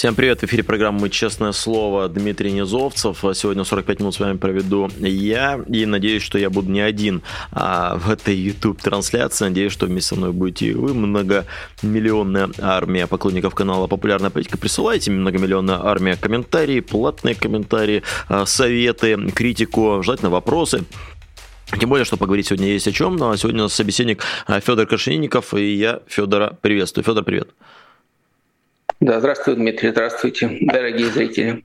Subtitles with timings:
[0.00, 3.18] Всем привет, в эфире программы «Честное слово» Дмитрий Низовцев.
[3.34, 7.20] Сегодня 45 минут с вами проведу я, и надеюсь, что я буду не один
[7.52, 9.44] а, в этой YouTube-трансляции.
[9.44, 14.56] Надеюсь, что вместе со мной будете и вы, многомиллионная армия поклонников канала «Популярная политика».
[14.56, 20.84] Присылайте многомиллионная армия комментарии, платные комментарии, а, советы, критику, желательно вопросы.
[21.78, 23.16] Тем более, что поговорить сегодня есть о чем.
[23.16, 27.04] Но сегодня у нас собеседник а, Федор Крашенинников, и я Федора приветствую.
[27.04, 27.50] Федор, привет.
[29.00, 31.64] Да, здравствуй, Дмитрий, здравствуйте, дорогие зрители.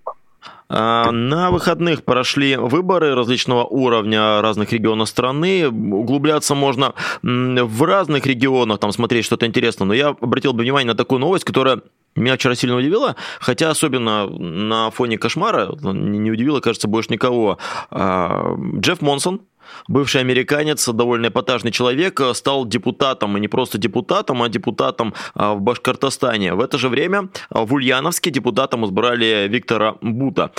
[0.70, 5.68] А, на выходных прошли выборы различного уровня разных регионов страны.
[5.68, 9.86] Углубляться можно в разных регионах, там смотреть что-то интересное.
[9.86, 11.82] Но я обратил бы внимание на такую новость, которая
[12.16, 17.58] меня вчера сильно удивило, хотя особенно на фоне кошмара не удивило, кажется, больше никого.
[17.92, 19.42] А, Джефф Монсон,
[19.88, 25.62] бывший американец, довольно эпатажный человек, стал депутатом, и не просто депутатом, а депутатом а, в
[25.62, 26.54] Башкортостане.
[26.54, 30.52] В это же время в Ульяновске депутатом избрали Виктора Бута.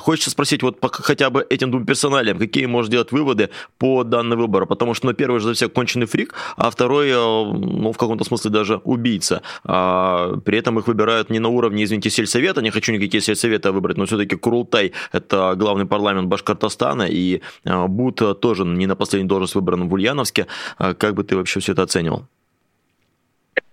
[0.00, 4.66] Хочется спросить вот хотя бы этим двум персоналиям, какие можно делать выводы по данному выбору,
[4.66, 8.24] потому что, ну, первый же за всех конченый фрик, а второй, э, ну, в каком-то
[8.24, 9.42] смысле даже убийца.
[9.64, 13.96] А, при этом их выбирают не на уровне, извините, сельсовета, не хочу никакие сельсоветы выбрать,
[13.96, 19.88] но все-таки Курултай– это главный парламент Башкортостана, и Бут тоже не на последнюю должность выбран
[19.88, 20.46] в Ульяновске.
[20.78, 22.26] А как бы ты вообще все это оценивал?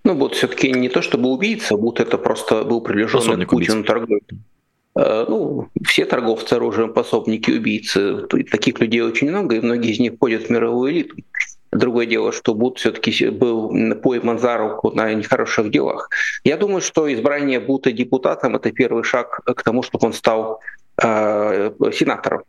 [0.03, 4.23] Ну, вот все-таки не то чтобы убийца, будто это просто был приближенный к Путину торговец.
[4.95, 8.27] Э, ну, все торговцы оружием пособники убийцы.
[8.27, 11.15] Таких людей очень много, и многие из них входят в мировую элиту.
[11.71, 16.09] Другое дело, что Бут все-таки был пойман за руку на нехороших делах.
[16.43, 20.59] Я думаю, что избрание Бута депутатом— это первый шаг к тому, чтобы он стал
[21.01, 22.43] э, сенатором.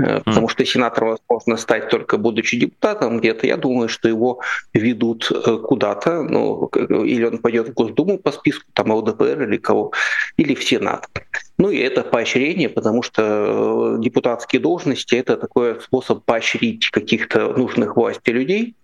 [0.00, 3.46] Э, потому что сенатором возможно стать только будучи депутатом где-то.
[3.46, 4.40] Я думаю, что его
[4.74, 6.66] ведут э, куда-то, ну,
[7.04, 9.92] или он пойдет в Госдуму по списку, там, ЛДПР или кого,
[10.36, 11.08] или в Сенат.
[11.58, 17.96] Ну и это поощрение, потому что э, депутатские должности— это такой способ поощрить каких-то нужных
[17.96, 18.74] власти людей.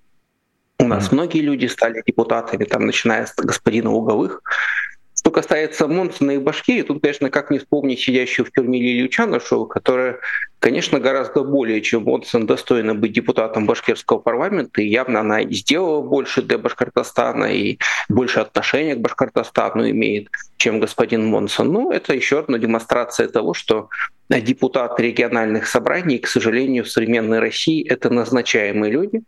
[0.79, 4.96] У нас многие люди стали депутатами, там, начиная с господина Уговых, что
[5.37, 10.19] касается Монсона и Башкирии, тут, конечно, как не вспомнить сидящую в тюрьме Лилию Чанышеву, которая,
[10.61, 16.41] конечно, гораздо более, чем Монсон, достойна быть депутатом башкирского парламента, и явно она сделала больше
[16.41, 17.77] для Башкортостана и
[18.09, 21.71] больше отношения к Башкортостану имеет, чем господин Монсон.
[21.71, 23.91] Ну, это еще одна демонстрация того, что
[24.31, 29.21] депутаты региональных собраний, к сожалению, в современной России это назначаемые люди,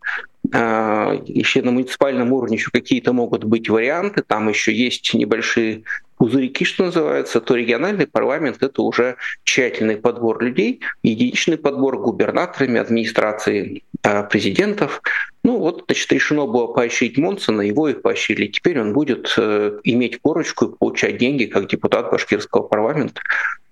[0.54, 5.82] а, еще на муниципальном уровне еще какие-то могут быть варианты, там еще есть небольшие
[6.18, 13.82] пузырьки, что называется, то региональный парламент— это уже тщательный подбор людей, единичный подбор губернаторами, администрации
[14.02, 15.00] а, президентов.
[15.44, 18.48] Ну вот, значит, решено было поощрить Монсона, его и поощрили.
[18.48, 23.22] Теперь он будет э, иметь корочку и получать деньги как депутат башкирского парламента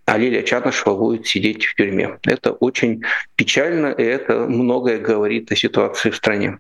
[0.07, 2.19] а Лилия Чанышева будет сидеть в тюрьме.
[2.25, 3.03] Это очень
[3.35, 6.59] печально, и это многое говорит о ситуации в стране.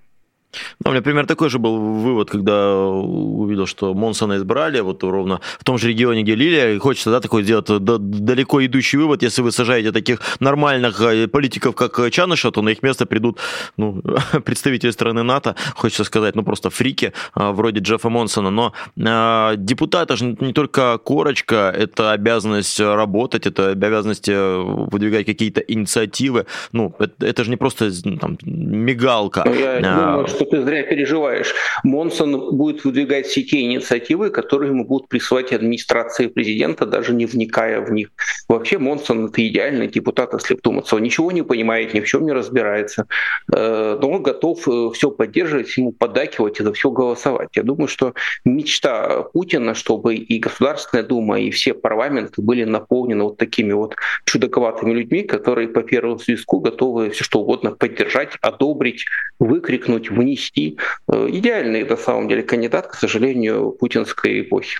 [0.84, 5.40] Ну, у меня примерно такой же был вывод, когда увидел, что Монсона избрали, вот ровно
[5.58, 9.42] в том же регионе, где Лилия, и хочется, да, такой сделать далеко идущий вывод, если
[9.42, 13.38] вы сажаете таких нормальных э, политиков, как Чаныша, то на их место придут,
[13.76, 14.02] ну,
[14.44, 18.72] представители страны НАТО, хочется сказать, ну, просто фрики, вроде Джеффа Монсона, но
[19.04, 25.60] а, депутат, это же не только корочка, это обязанность работать, это обязанность э, выдвигать какие-то
[25.60, 29.42] инициативы, ну, это, это же не просто там, мигалка.
[29.46, 31.54] Ну, я думаю, что ты зря переживаешь.
[31.82, 37.80] Монсон будет выдвигать все те инициативы, которые ему будут присылать администрации президента, даже не вникая
[37.80, 38.10] в них.
[38.48, 40.96] Вообще Монсон— это идеальный депутат, если вдуматься.
[40.96, 43.06] Он ничего не понимает, ни в чем не разбирается.
[43.52, 47.48] Э, но он готов э, все поддерживать, ему поддакивать и за все голосовать.
[47.56, 48.14] Я думаю, что
[48.44, 54.92] мечта Путина, чтобы и Государственная Дума, и все парламенты были наполнены вот такими вот чудаковатыми
[54.92, 59.06] людьми, которые по первому свистку готовы все что угодно поддержать, одобрить,
[59.38, 60.78] выкрикнуть, внести внести.
[61.08, 64.78] Э, идеальный, на самом деле, кандидат, к сожалению, путинской эпохи.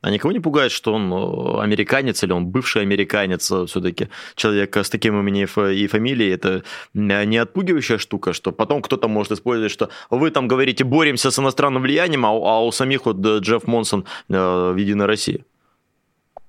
[0.00, 4.08] А никого не пугает, что он э, американец или он бывший американец э, все-таки?
[4.36, 6.62] Человек с таким именем и фамилией, это
[6.94, 11.82] не отпугивающая штука, что потом кто-то может использовать, что вы там говорите, боремся с иностранным
[11.82, 15.44] влиянием, а у а самих вот Джефф Монсон в «Единой России».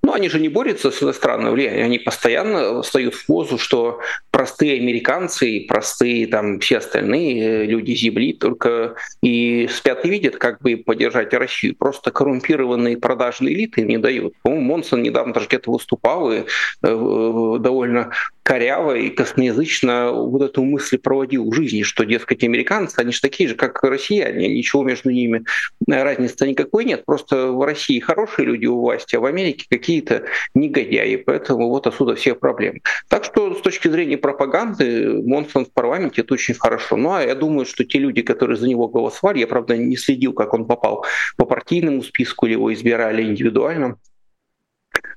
[0.10, 4.00] Но они же не борются с иностранным влиянием, они постоянно встают в позу, что
[4.32, 10.62] простые американцы и простые там все остальные люди Земли только и спят и видят, как
[10.62, 11.76] бы поддержать Россию.
[11.76, 14.34] Просто коррумпированные продажные элиты им не дают.
[14.42, 16.44] По-моему, Монсон недавно даже где-то выступал и э,
[16.82, 18.12] довольно
[18.44, 23.50] коряво и косноязычно вот эту мысль проводил в жизни, что, дескать, американцы, они же такие
[23.50, 25.44] же, как россияне, ничего между ними
[25.88, 31.16] разницы никакой нет, просто в России хорошие люди у власти, а в Америке какие-то негодяи,
[31.18, 32.82] поэтому вот отсюда все проблемы.
[33.08, 36.96] Так что с точки зрения пропаганды Монсон в парламенте это очень хорошо.
[36.98, 40.34] Ну а я думаю, что те люди, которые за него голосовали, я, правда, не следил,
[40.34, 41.06] как он попал
[41.38, 43.98] по партийному списку или его избирали индивидуально,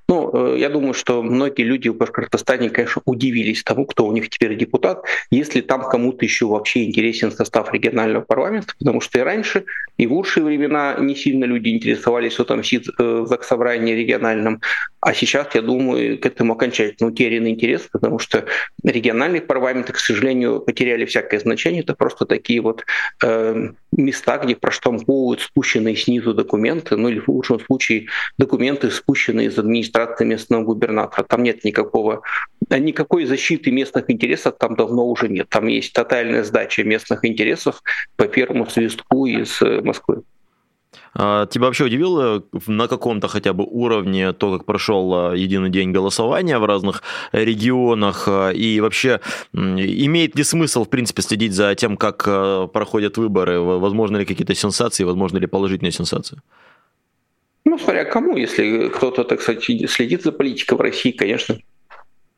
[0.09, 4.29] ну, э, я думаю, что многие люди в Башкортостане, конечно, удивились тому, кто у них
[4.29, 9.65] теперь депутат, если там кому-то еще вообще интересен состав регионального парламента, потому что и раньше,
[10.03, 14.61] и в лучшие времена не сильно люди интересовались, кто там сидит э, в заксобрании региональном,
[15.01, 18.45] а сейчас, я думаю, к этому окончательно утерян интерес, потому что
[18.83, 21.83] региональные парламенты, к сожалению, потеряли всякое значение.
[21.83, 22.85] Это просто такие вот
[23.23, 28.07] э, места, где проштамповывают спущенные снизу документы, ну или в лучшем случае
[28.39, 31.25] документы, спущенные из администрации местного губернатора.
[31.25, 32.23] Там нет никакого,
[32.71, 35.49] никакой защиты местных интересов, там давно уже нет.
[35.49, 37.83] Там есть тотальная сдача местных интересов
[38.17, 40.23] по первому свистку из э, Москвы.
[41.15, 45.93] А, тебя вообще удивило на каком-то хотя бы уровне то, как прошел а, единый день
[45.93, 47.03] голосования в разных
[47.33, 48.25] регионах?
[48.27, 49.21] А, и вообще,
[49.53, 52.25] имеет ли смысл, в принципе, следить за тем, как
[52.73, 53.61] проходят выборы?
[53.61, 56.41] Возможно ли какие-то сенсации, возможно ли положительные сенсации?
[57.65, 61.59] Ну, смотря кому, если кто-то, так сказать, следит за политикой в России, конечно,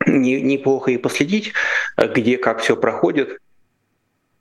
[0.07, 1.53] неплохо и последить,
[1.97, 3.39] где как все проходит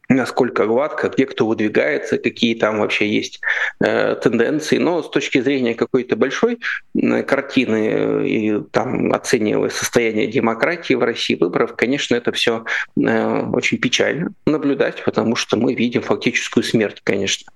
[0.09, 3.41] насколько гладко, где кто выдвигается, какие там вообще есть
[3.79, 4.77] э, тенденции.
[4.77, 6.59] Но с точки зрения какой-то большой
[6.95, 12.65] э, картины э, и там оценивая состояние демократии в России, выборов, конечно, это все
[12.97, 17.51] э, очень печально наблюдать, потому что мы видим фактическую смерть, конечно,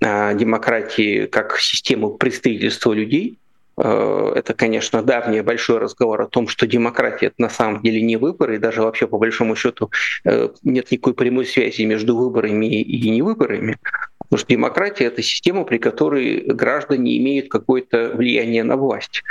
[0.00, 3.38] э, демократии как систему представительства людей,
[3.78, 8.56] это, конечно, давний большой разговор о том, что демократия это на самом деле не выборы,
[8.56, 9.90] и даже вообще по большому счету
[10.24, 13.78] э, нет никакой прямой связи между выборами и невыборами.
[14.18, 19.22] Потому что демократия— это система, при которой граждане имеют какое-то влияние на власть.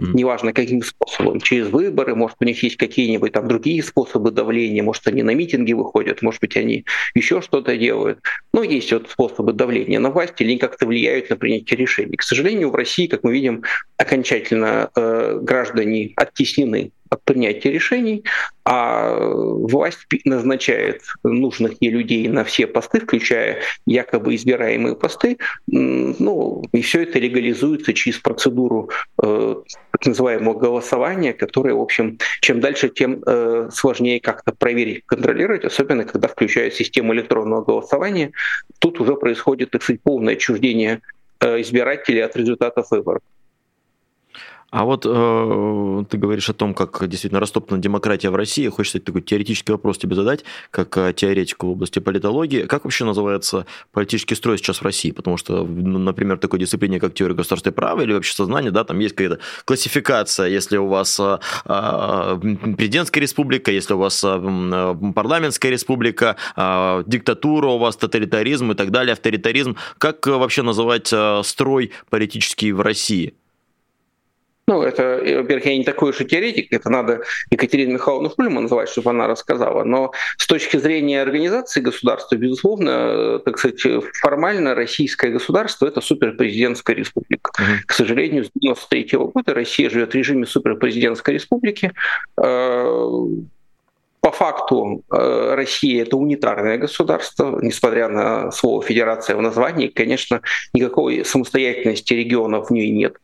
[0.00, 1.40] Неважно, каким способом.
[1.40, 5.72] Через выборы, может, у них есть какие-нибудь там другие способы давления, может, они на митинги
[5.72, 6.84] выходят, может быть, они
[7.14, 8.20] еще что-то делают.
[8.52, 12.16] Но есть вот способы давления на власть, или они как-то влияют на принятие решений.
[12.16, 13.64] К сожалению, в России, как мы видим,
[13.96, 18.24] окончательно э, граждане оттеснены от принятия решений,
[18.64, 26.82] а власть назначает нужных ей людей на все посты, включая якобы избираемые посты, ну, и
[26.82, 28.90] все это легализуется через процедуру
[29.22, 29.56] э,
[29.92, 36.04] так называемого голосования, которое, в общем, чем дальше, тем э, сложнее как-то проверить, контролировать, особенно
[36.04, 38.32] когда включают систему электронного голосования.
[38.78, 41.00] Тут уже происходит, так сказать, полное отчуждение
[41.40, 43.22] э, избирателей от результатов выборов.
[44.70, 48.68] А вот э, ты говоришь о том, как действительно растоптана демократия в России.
[48.68, 52.64] Хочется такой теоретический вопрос тебе задать, как э, теоретику в области политологии.
[52.64, 55.10] Как вообще называется политический строй сейчас в России?
[55.10, 58.84] Потому что, ну, например, в такой дисциплине, как теория государственного права или вообще сознание, да,
[58.84, 62.38] там есть какая-то классификация, если у вас э, э,
[62.76, 68.90] президентская республика, если у вас э, парламентская республика, э, диктатура у вас, тоталитаризм и так
[68.90, 69.76] далее, авторитаризм.
[69.96, 73.32] Как вообще называть э, строй политический в России?
[74.68, 78.90] Ну, это, во-первых, я не такой уж и теоретик, это надо Екатерину Михайловну Фульман называть,
[78.90, 79.82] чтобы она рассказала.
[79.82, 83.80] Но с точки зрения организации государства, безусловно, так сказать,
[84.20, 87.50] формально российское государство— это суперпрезидентская республика.
[87.58, 87.78] Uh-huh.
[87.86, 91.92] К сожалению, с 93 года Россия живет в режиме суперпрезидентской республики.
[92.38, 93.24] Э,
[94.20, 100.42] по факту э, Россия это унитарное государство, несмотря на слово федерация в названии, конечно,
[100.74, 103.16] никакой самостоятельности регионов в ней нет.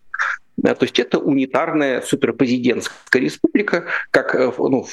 [0.63, 4.87] То есть это унитарная суперпрезидентская республика, как э, ну,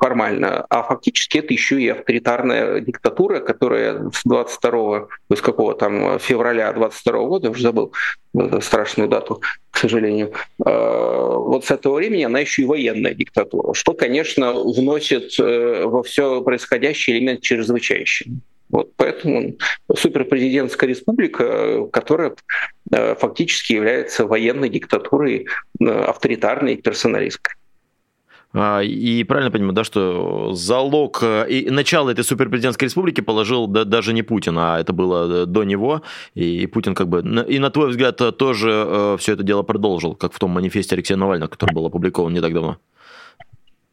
[0.00, 6.72] формально, а фактически это еще и авторитарная диктатура, которая с 22 с какого там февраля
[6.72, 7.92] 22 года, уже забыл
[8.34, 10.32] э, страшную дату, к сожалению,
[10.64, 16.40] э, вот с этого времени она еще и военная диктатура, что, конечно, вносит во все
[16.40, 18.40] происходящее элемент чрезвычайщины.
[18.68, 19.54] Вот поэтому
[19.94, 22.34] суперпрезидентская республика, которая
[22.92, 25.46] э, фактически является военной диктатурой,
[25.80, 27.54] э, авторитарной персоналистской.
[28.52, 33.84] А, и правильно понимаю, да, что залог э, и начало этой суперпрезидентской республики положил да,
[33.84, 36.02] даже не Путин, а это было до него,
[36.34, 40.38] и Путин как бы, и на твой взгляд, тоже все это дело продолжил, как в
[40.38, 42.78] том манифесте Алексея Навального, который был опубликован не так давно?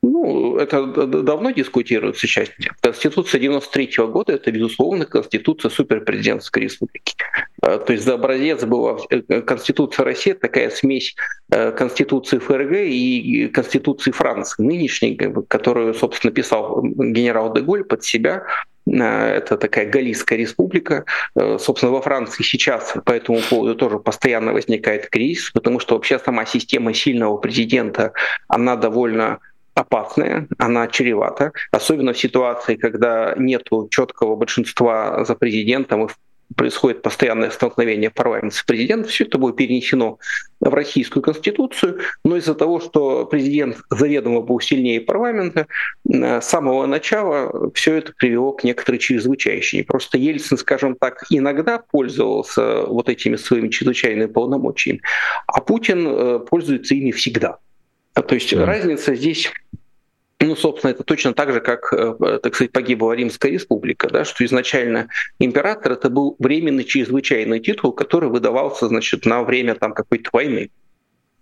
[0.03, 2.51] Ну, это давно дискутируется часть.
[2.81, 7.15] Конституция 93 -го года– это, безусловно, конституция суперпрезидентской республики.
[7.61, 11.15] А, то есть за образец была э, Конституция России, такая смесь
[11.51, 15.17] э, Конституции ФРГ и Конституции Франции, нынешней,
[15.47, 18.43] которую, собственно, писал генерал Деголь под себя,
[18.85, 21.05] а, это такая Галийская республика.
[21.35, 26.19] Э, собственно, во Франции сейчас по этому поводу тоже постоянно возникает кризис, потому что вообще
[26.19, 28.11] сама система сильного президента,
[28.49, 29.39] она довольно
[29.73, 36.09] опасная, она чревата, особенно в ситуации, когда нет четкого большинства за президентом и
[36.55, 40.19] происходит постоянное столкновение парламента с президентом, все это будет перенесено
[40.59, 45.67] в Российскую Конституцию, но из-за того, что президент заведомо был сильнее парламента,
[46.07, 49.83] э, с самого начала все это привело к некоторой чрезвычайщине.
[49.83, 55.01] Просто Ельцин, скажем так, иногда пользовался вот этими своими чрезвычайными полномочиями,
[55.47, 57.57] а Путин э, пользуется ими всегда.
[58.13, 58.65] То есть да.
[58.65, 59.51] разница здесь
[60.39, 64.43] ну, собственно, это точно так же, как, э, так сказать, погибла Римская республика, да, что
[64.43, 65.07] изначально
[65.39, 70.69] император это был временный чрезвычайный титул, который выдавался, значит, на время там какой-то войны,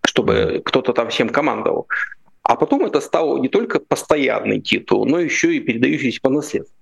[0.06, 1.88] чтобы кто-то там всем командовал.
[2.44, 6.76] А потом это стало не только постоянный титул, но еще и передающийся по наследству.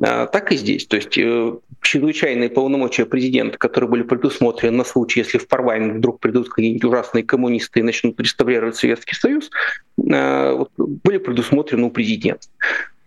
[0.00, 0.86] А, так и здесь.
[0.86, 6.20] То есть э, чрезвычайные полномочия президента, которые были предусмотрены на случай, если в парламент вдруг
[6.20, 9.50] придут какие-нибудь ужасные коммунисты и начнут реставрировать Советский Союз,
[10.12, 12.46] а, были предусмотрены у президента.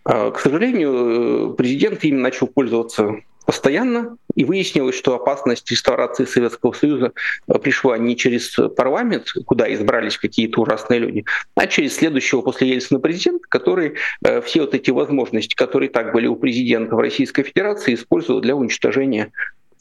[0.03, 3.17] А, к сожалению, президент ими начал пользоваться
[3.49, 7.13] постоянно, и выяснилось, что опасность реставрации Советского Союза
[7.47, 11.25] э, пришла не через парламент, куда избрались какие-то ужасные люди,
[11.55, 16.27] а через следующего после Ельцина президента, который э, все вот эти возможности, которые так были
[16.27, 19.31] у президента в Российской Федерации, использовал для уничтожения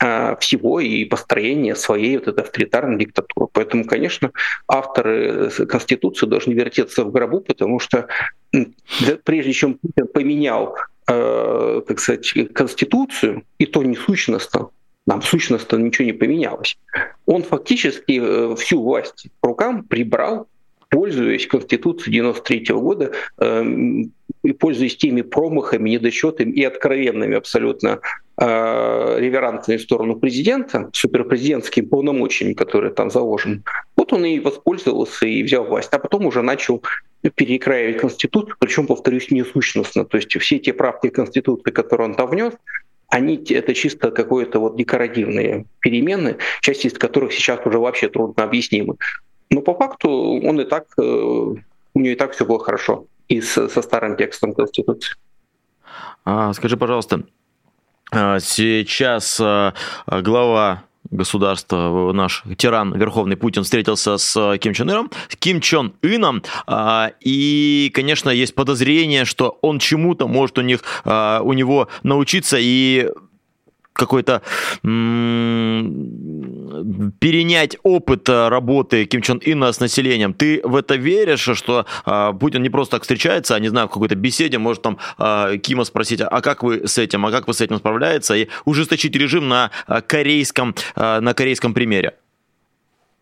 [0.02, 3.48] э, всего и построения своей вот этой авторитарной диктатуры.
[3.52, 4.30] Поэтому, конечно,
[4.66, 8.08] авторы Конституции должны вертеться в гробу, потому что
[9.24, 10.74] прежде чем Путин поменял
[11.08, 14.70] э, так сказать, Конституцию, и то не сущностно,
[15.06, 16.78] нам сущностно ничего не поменялось.
[17.26, 20.46] Он фактически э, всю власть по рукам прибрал,
[20.90, 23.64] пользуясь Конституцией 93 -го года, э,
[24.42, 28.00] и пользуясь теми промахами, недочетами и откровенными абсолютно
[28.40, 33.62] э, сторону президента, суперпрезидентским полномочиями, которые там заложены,
[33.96, 35.92] вот он и воспользовался и взял власть.
[35.92, 36.82] А потом уже начал
[37.34, 40.04] перекраивать Конституцию, причем, повторюсь, несущностно.
[40.04, 42.54] То есть все те правки Конституции, которые он там внес,
[43.08, 48.96] они это чисто какое-то вот декоративные перемены, часть из которых сейчас уже вообще трудно объяснимы.
[49.50, 51.56] Но по факту он и так, э, у
[51.94, 55.14] него и так все было хорошо и со, со старым текстом Конституции.
[56.24, 57.22] А, скажи, пожалуйста,
[58.10, 59.74] а, сейчас а,
[60.06, 67.12] глава государства, наш тиран Верховный Путин встретился с Ким Чен Ыном, Ким Чен Ыном, а,
[67.20, 72.56] и, конечно, есть подозрение, что он чему-то может у них, у него научиться.
[72.60, 73.08] И
[73.98, 74.42] какой-то
[77.20, 80.32] перенять опыт э, работы Ким Чен Ына с населением.
[80.32, 83.90] Ты в это веришь, что э, Путин не просто так встречается, а не знаю, в
[83.90, 87.54] какой-то беседе может там э, Кима спросить, а как вы с этим, а как вы
[87.54, 92.14] с этим справляется, и ужесточить режим на э, корейском, э, на корейском примере?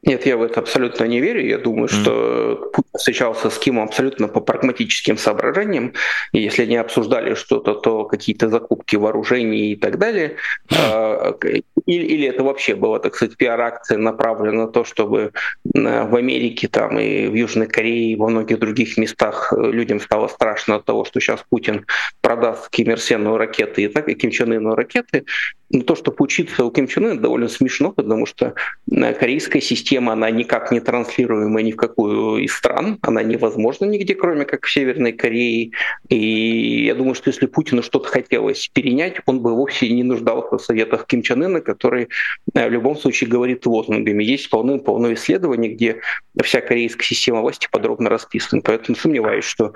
[0.06, 1.44] Нет, я в это абсолютно не верю.
[1.44, 1.92] Я думаю, mm.
[1.92, 5.94] что Путин встречался с Кимом абсолютно по прагматическим соображениям.
[6.32, 10.36] И если они обсуждали что-то, то какие-то закупки вооружений и так далее.
[10.70, 11.64] Mm.
[11.86, 15.32] Или, или это вообще была, так сказать, пиар-акция направлена на то, чтобы
[15.64, 20.28] в Америке там, и в Южной Корее, и во многих других местах э, людям стало
[20.28, 21.84] страшно от того, что сейчас Путин
[22.20, 25.25] продаст Ким Ир Сену ракеты и так, и Ким Чен Ыну ракеты.
[25.70, 28.54] Но то, что поучиться у Ким Чен Ына, довольно смешно, потому что
[28.90, 34.14] э, корейская система, она никак не транслируемая ни в какую из стран, она невозможна нигде,
[34.14, 35.73] кроме как в Северной Корее.
[36.08, 40.62] И я думаю, что если Путину что-то хотелось перенять, он бы вовсе не нуждался в
[40.62, 42.08] советах Ким Чен Ына, который
[42.54, 44.23] э, в любом случае говорит лозунгами.
[44.23, 46.00] Есть полным-полно исследований, где
[46.42, 48.62] вся корейская система власти подробно расписана.
[48.62, 49.73] Поэтому сомневаюсь, что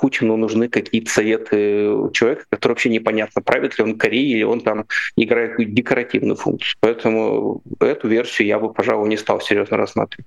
[0.00, 4.86] Путину нужны какие-то советы человека, который вообще непонятно, правит ли он Кореей или он там
[5.16, 6.76] играет какую-то декоративную функцию.
[6.80, 10.26] Поэтому эту версию я бы, пожалуй, не стал серьезно рассматривать.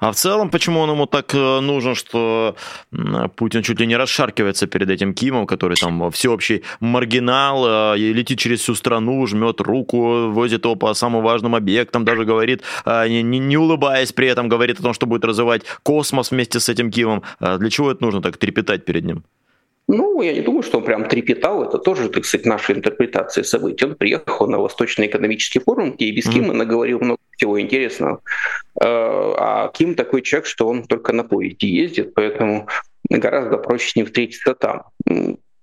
[0.00, 2.56] А в целом, почему он ему так э, нужен, что
[3.36, 8.38] Путин чуть ли не расшаркивается перед этим Кимом, который там всеобщий маргинал, э, и летит
[8.38, 13.22] через всю страну, жмет руку, возит его по самым важным объектам, даже говорит, э, не,
[13.22, 17.22] не улыбаясь при этом, говорит о том, что будет развивать космос вместе с этим Кимом.
[17.40, 19.22] Для чего это нужно так трепетать перед ним?
[19.86, 21.64] Ну, я не думаю, что он прям трепетал.
[21.64, 23.84] Это тоже, так сказать, наша интерпретация событий.
[23.84, 28.20] Он приехал на Восточный экономический форум, где и без Кима наговорил много всего интересного.
[28.80, 32.68] Э, а Ким такой человек, что он только на поезде ездит, поэтому
[33.08, 34.84] гораздо проще с ним встретиться там.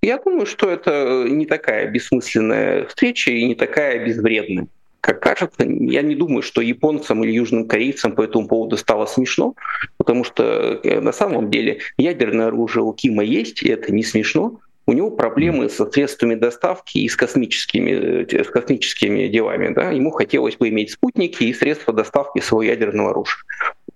[0.02, 4.68] Я думаю, что это не такая бессмысленная встреча и не такая безвредная
[5.08, 9.56] как кажется, я не думаю, что японцам или южным корейцам по этому поводу стало смешно,
[9.96, 14.60] потому что э, на самом деле ядерное оружие у Кима есть, и это не смешно.
[14.90, 19.74] У него проблемы со средствами доставки и с космическими, э, с космическими делами.
[19.74, 19.92] Да?
[19.92, 23.44] Ему хотелось бы иметь спутники и средства доставки своего ядерного оружия.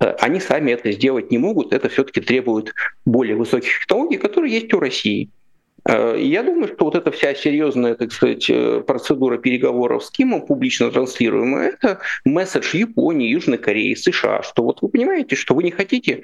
[0.02, 2.74] Э, они сами это сделать не могут, это все-таки требует
[3.06, 5.30] более высоких технологий, которые есть у России.
[5.88, 8.52] Э, я думаю, что вот эта вся серьезная, так сказать,
[8.86, 14.90] процедура переговоров с Кимом, публично транслируемая, это месседж Японии, Южной Кореи, США, что вот вы
[14.90, 16.24] понимаете, что вы не хотите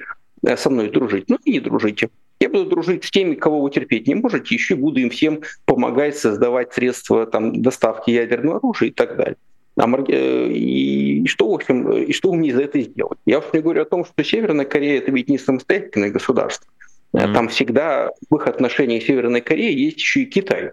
[0.56, 2.10] со мной дружить, ну и не дружите.
[2.40, 5.40] Я буду дружить с теми, кого вы терпеть не можете, еще и буду им всем
[5.64, 9.36] помогать создавать средства там, доставки ядерного оружия и так далее.
[9.76, 13.18] А, и, что, в общем, и что мне за это сделать?
[13.26, 16.68] Я уж не говорю о том, что Северная Корея это ведь не самостоятельное государство.
[17.12, 17.32] Mm-hmm.
[17.32, 20.72] Там всегда в их отношениях Северной Кореи есть еще и Китай.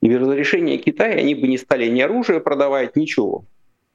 [0.00, 3.44] И без разрешения Китая они бы не стали ни оружие продавать, ничего.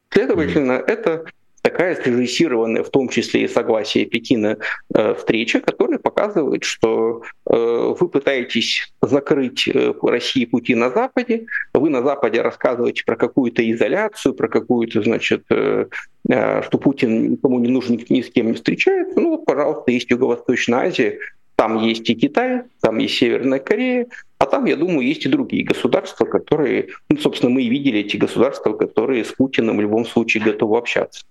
[0.09, 0.87] Следовательно, mm-hmm.
[0.87, 1.25] это
[1.61, 4.57] такая срежиссированная, в том числе и согласие Пекина,
[4.93, 11.89] э, встреча, которая показывает, что э, вы пытаетесь закрыть э, России пути на Западе, вы
[11.89, 18.21] на Западе рассказываете про какую-то изоляцию, про какую-то, значит, что Путин никому не нужен, ни
[18.21, 19.19] с кем не встречается.
[19.19, 21.19] Ну пожалуйста, есть Юго-Восточная Азия,
[21.55, 24.07] там есть и Китай, там есть Северная Корея,
[24.39, 28.17] а там, я думаю, есть и другие государства, которые, ну, собственно, мы и видели эти
[28.17, 31.23] государства, которые с Путиным в любом случае готовы общаться.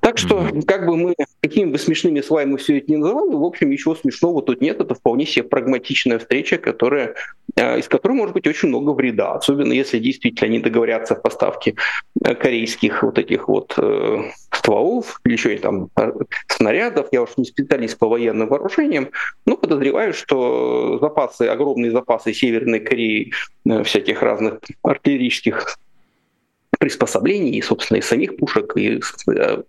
[0.00, 3.44] Так что, как бы мы, какими бы смешными словами мы все это не называли, в
[3.44, 4.80] общем, ничего смешного тут нет.
[4.80, 7.14] Это вполне себе прагматичная встреча, которая,
[7.56, 9.34] э, из которой может быть очень много вреда.
[9.34, 11.76] Особенно если действительно они договорятся о поставке
[12.24, 14.22] э, корейских вот этих вот э,
[14.52, 16.12] стволов, или еще и там э,
[16.48, 17.08] снарядов.
[17.12, 19.10] Я уж не специалист по военным вооружениям,
[19.46, 23.32] но подозреваю, что запасы, огромные запасы Северной Кореи
[23.84, 25.78] всяких разных артиллерийских
[26.78, 29.62] приспособлений, и, собственно, и самих пушек, и э,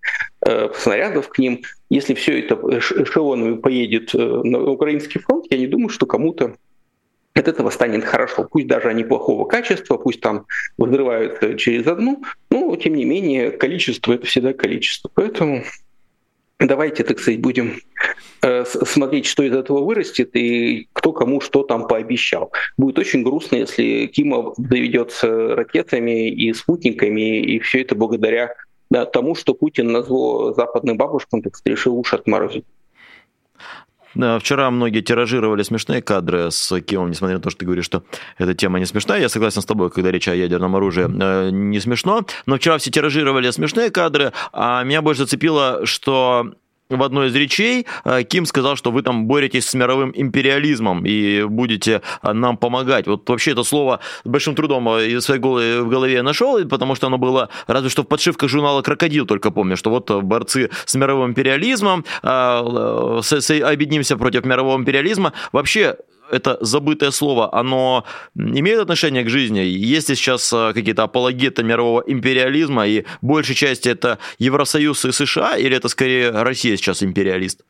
[0.46, 1.62] э, снарядов к ним.
[1.90, 6.56] Если все это эшелонами поедет э, на украинский фронт, я не думаю, что кому-то
[7.34, 8.48] от этого станет хорошо.
[8.50, 10.46] Пусть даже они плохого качества, пусть там
[10.78, 15.12] взрываются через одну, но тем не менее количество это всегда количество.
[15.13, 15.63] Поэтому
[16.60, 17.76] давайте, так сказать, будем
[18.41, 22.52] э, смотреть, что из этого вырастет и кто кому что там пообещал.
[22.78, 28.54] Будет очень грустно, если Кима доведется ракетами и спутниками, и все это благодаря
[28.89, 32.65] да, тому, что Путин назвал западным бабушкам, так сказать, решил уши отморозить.
[34.15, 38.04] Да, вчера многие тиражировали смешные кадры с Кимом, несмотря на то, что ты говоришь, что
[38.38, 39.19] эта тема не смешная.
[39.19, 42.25] Я согласен с тобой, когда речь о ядерном оружии, э, не смешно.
[42.45, 46.54] Но вчера все тиражировали смешные кадры, а меня больше зацепило, что
[46.89, 51.43] в одной из речей э, Ким сказал, что вы там боретесь с мировым империализмом и
[51.43, 53.08] будете э, нам помогать.
[53.08, 56.63] Вот вообще это слово с большим трудом э, из своей головы, в голове я нашел,
[56.67, 60.69] потому что оно было разве что в подшивках журнала «Крокодил» только помню, что вот борцы
[60.86, 65.34] с мировым империализмом, объединимся против мирового империализма.
[65.52, 65.98] Вообще
[66.32, 69.60] это забытое слово, оно имеет отношение к жизни?
[69.60, 75.58] Есть ли сейчас э, какие-то апологеты мирового империализма, и большей части это Евросоюз и США,
[75.58, 77.62] или это скорее Россия сейчас империалист?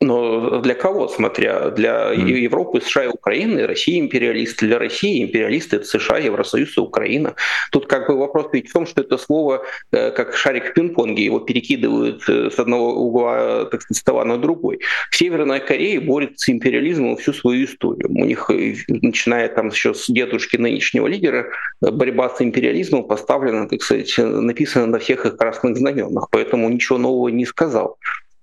[0.00, 2.30] Но для кого, смотря для mm.
[2.30, 7.34] Европы, США и Украины, Россия империалист, для России империалисты это США, Евросоюз и Украина.
[7.72, 11.24] Тут как бы вопрос ведь в том, что это слово, э, как шарик в пинг-понге,
[11.24, 14.78] его перекидывают э, с одного угла так сказать, стола на другой.
[15.10, 18.08] Северная Корея борется с империализмом всю свою историю.
[18.08, 23.82] У них, э, начиная там еще с дедушки нынешнего лидера, борьба с империализмом поставлена, так
[23.82, 27.98] сказать, написана на всех их красных знаменах, поэтому ничего нового не сказал.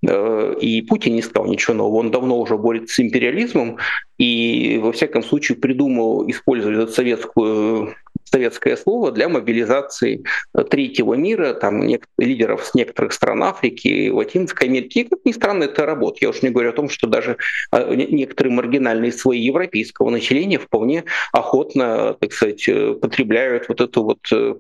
[0.08, 2.00] Э, и Путин не сказал ничего нового.
[2.00, 3.78] Он давно уже борется с империализмом
[4.18, 10.24] и, во всяком случае, придумал использовать советскую советское слово для мобилизации
[10.70, 11.84] третьего мира, там,
[12.18, 15.00] лидеров с некоторых стран Африки, Латинской Америки.
[15.00, 16.24] И, как ни странно, это работает.
[16.24, 17.38] Я уж не говорю о том, что даже
[17.72, 22.66] а, некоторые маргинальные слои европейского населения вполне охотно, так сказать,
[23.00, 24.56] потребляют вот эту вот э,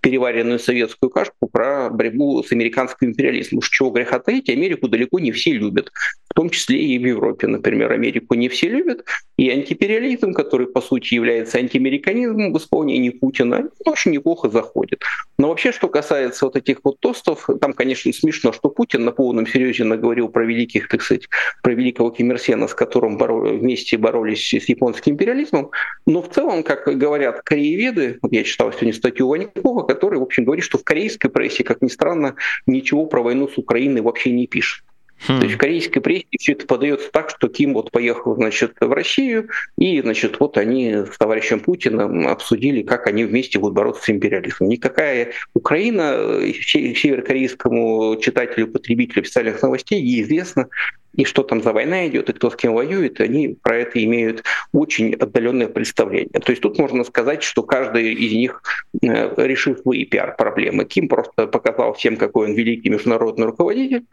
[0.00, 3.58] переваренную советскую кашку про борьбу с американским империализмом.
[3.58, 5.90] Уж чего греха таить, Америку далеко не все любят,
[6.28, 9.04] в том числе и в Европе, например, Америку не все любят,
[9.36, 15.02] и антиимпериализм, который по сути является антиамериканизмом в исполнении Путина, очень неплохо заходит.
[15.38, 19.46] Но вообще, что касается вот этих вот тостов, там, конечно, смешно, что Путин на полном
[19.46, 21.28] серьезе наговорил про великих, так сказать,
[21.62, 23.40] про великого Ким Ир Сена, с которым боро...
[23.40, 25.70] вместе боролись с японским империализмом,
[26.06, 30.64] но в целом, как говорят корееведы, я читал сегодня статью Ваникова, который, в общем, говорит,
[30.64, 32.36] что в корейской прессе, как ни странно,
[32.66, 34.84] ничего про войну с Украиной вообще не пишет.
[35.28, 35.38] Хм.
[35.38, 38.90] То есть в корейской прессе все это подается так, что Ким вот поехал, значит, в
[38.90, 44.10] Россию, и, значит, вот они с товарищем Путиным обсудили, как они вместе будут бороться с
[44.10, 44.70] империализмом.
[44.70, 50.68] Никакая Украина э, северокорейскому читателю, потребителю официальных новостей неизвестно,
[51.14, 54.44] и что там за война идет, и кто с кем воюет, они про это имеют
[54.72, 56.40] очень отдаленное представление.
[56.40, 58.62] То есть тут можно сказать, что каждый из них
[59.02, 60.84] э, решил свои пиар-проблемы.
[60.84, 64.04] Ким просто показал всем, какой он великий международный руководитель,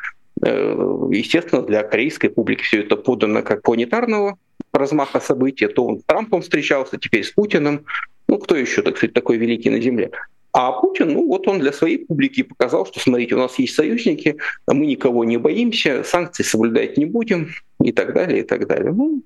[0.43, 4.38] Э, естественно, для корейской публики все это подано как планетарного
[4.71, 5.67] размаха событий.
[5.67, 7.86] То он с Трампом встречался, теперь с Путиным.
[8.27, 10.12] Ну, кто еще, так сказать, такой великий на Земле?
[10.53, 14.38] А Путин, ну вот он для своей публики показал, что, смотрите, у нас есть союзники,
[14.67, 17.49] мы никого не боимся, санкции соблюдать не будем
[17.81, 18.91] и так далее, и так далее.
[18.91, 19.21] Ну,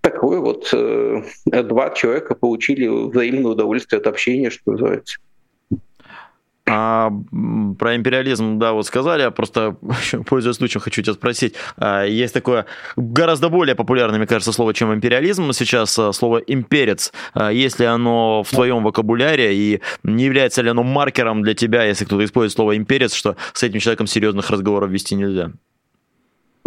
[0.00, 5.18] такое вот э, два человека получили взаимное удовольствие от общения, что называется.
[6.70, 7.10] А,
[7.78, 9.76] про империализм, да, вот сказали, я просто,
[10.26, 11.54] пользуясь случаем, хочу тебя спросить.
[11.76, 17.12] А, есть такое гораздо более популярное, мне кажется, слово, чем империализм сейчас, а, слово имперец.
[17.34, 21.84] А, есть ли оно в твоем вокабуляре и не является ли оно маркером для тебя,
[21.84, 25.52] если кто-то использует слово имперец, что с этим человеком серьезных разговоров вести нельзя?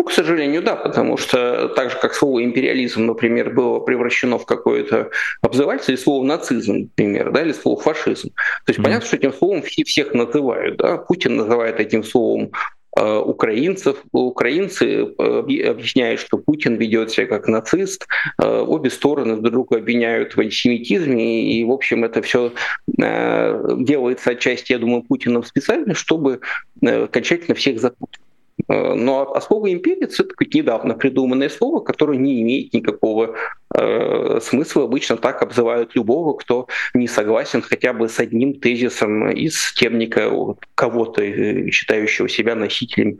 [0.01, 4.47] Ну, к сожалению, да, потому что так же, как слово империализм, например, было превращено в
[4.47, 5.11] какое-то
[5.43, 8.29] обзывательство, или слово нацизм, например, да, или слово фашизм.
[8.29, 8.83] То есть mm-hmm.
[8.83, 10.77] понятно, что этим словом все всех называют.
[10.77, 10.97] Да?
[10.97, 12.49] Путин называет этим словом
[12.97, 14.03] э, украинцев.
[14.11, 18.07] Украинцы э, объясняют, что Путин ведет себя как нацист.
[18.41, 21.53] Э, обе стороны друг друга обвиняют в антисемитизме.
[21.53, 22.53] И, в общем, это все
[22.97, 26.39] делается отчасти, я думаю, Путиным специально, чтобы
[26.81, 28.19] окончательно всех запутать.
[28.67, 33.35] Э, но а слово имперец это недавно придуманное слово, которое не имеет никакого
[33.75, 34.83] э, смысла.
[34.83, 40.31] Обычно так обзывают любого, кто не согласен хотя бы с одним тезисом из темника
[40.75, 43.19] кого-то, э, считающего себя носителем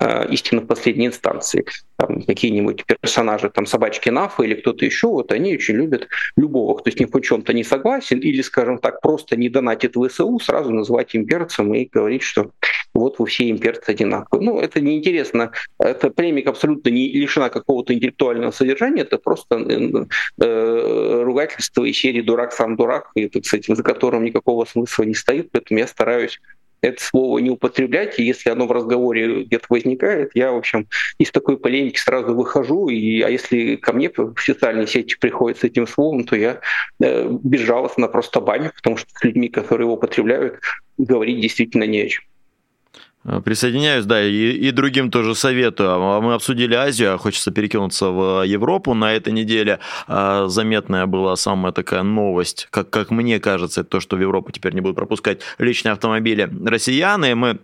[0.00, 1.64] э, истины в последней инстанции.
[1.96, 6.90] Там какие-нибудь персонажи, там собачки Нафа или кто-то еще, вот они очень любят любого, кто
[6.90, 11.16] с ним в чем-то не согласен или, скажем так, просто не донатит ВСУ, сразу называть
[11.16, 12.52] имперцем и говорить, что
[12.94, 14.44] вот вы все имперцы одинаковые.
[14.44, 15.52] Ну, это неинтересно.
[15.78, 20.06] Эта премия абсолютно не лишена какого-то интеллектуального содержания, это просто э,
[20.40, 25.14] э, ругательство из серии «дурак сам дурак», и, так сказать, за которым никакого смысла не
[25.14, 26.40] стоит, поэтому я стараюсь
[26.80, 30.88] это слово не употреблять, и если оно в разговоре где-то возникает, я, в общем,
[31.18, 35.64] из такой полемики сразу выхожу, и, а если ко мне в социальные сети приходит с
[35.64, 36.60] этим словом, то я
[37.00, 40.60] э, безжалостно просто баню, потому что с людьми, которые его употребляют,
[40.96, 42.27] говорить действительно не о чем.
[43.28, 45.90] Э, присоединяюсь, да, и, и другим тоже советую.
[45.90, 48.94] А мы обсудили Азию, а хочется перекинуться в Европу.
[48.94, 54.00] На этой неделе а, заметная была самая такая новость, как, как мне кажется, это то,
[54.00, 57.34] что в Европу теперь не будут пропускать личные автомобили россияне.
[57.34, 57.58] Мы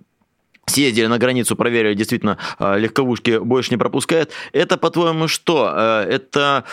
[0.67, 4.31] съездили на границу, проверили, действительно, а, легковушки больше не пропускают.
[4.53, 5.73] Это, по-твоему, что?
[5.75, 6.65] Э, это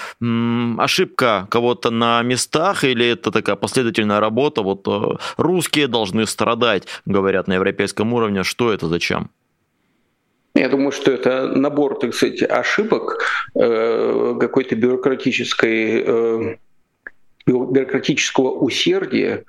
[0.77, 4.61] ошибка кого-то на местах или это такая последовательная работа?
[4.61, 8.43] Вот э, русские должны страдать, говорят на европейском уровне.
[8.43, 9.29] Что это, зачем?
[10.53, 13.19] Я думаю, что это набор, так сказать, ошибок
[13.55, 16.59] э, какой-то бюрократической
[17.45, 19.43] бюрократического усердия,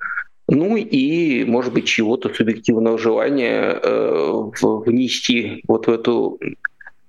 [0.47, 6.39] ну и, может быть, чего-то субъективного желания э, внести вот в эту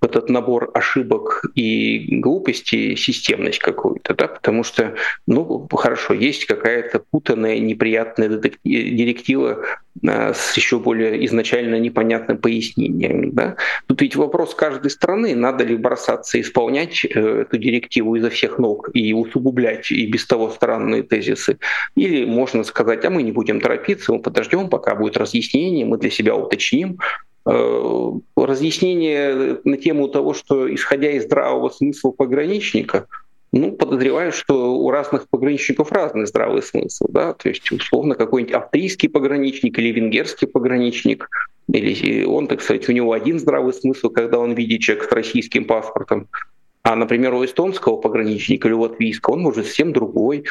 [0.05, 4.95] этот набор ошибок и глупостей системность какую-то, да, потому что,
[5.27, 8.29] ну, хорошо, есть какая-то путанная, неприятная
[8.65, 9.65] директива
[10.07, 13.57] а, с еще более изначально непонятным пояснением, да.
[13.87, 18.91] Тут ведь вопрос каждой страны, надо ли бросаться исполнять э, эту директиву изо всех ног
[18.93, 21.59] и усугублять и без того странные тезисы,
[21.95, 26.11] или можно сказать, а мы не будем торопиться, мы подождем, пока будет разъяснение, мы для
[26.11, 26.99] себя уточним,
[27.45, 33.07] разъяснение на тему того, что исходя из здравого смысла пограничника,
[33.53, 39.09] ну, подозреваю, что у разных пограничников разный здравый смысл, да, то есть, условно, какой-нибудь австрийский
[39.09, 41.29] пограничник или венгерский пограничник,
[41.73, 45.67] или он, так сказать, у него один здравый смысл, когда он видит человека с российским
[45.67, 46.29] паспортом,
[46.83, 50.45] а, например, у эстонского пограничника или латвийского он может совсем другой.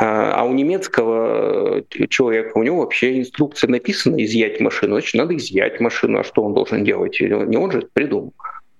[0.00, 5.78] А, а у немецкого человека, у него вообще инструкция написана изъять машину, значит, надо изъять
[5.78, 7.20] машину, а что он должен делать?
[7.20, 8.32] Не он же это придумал.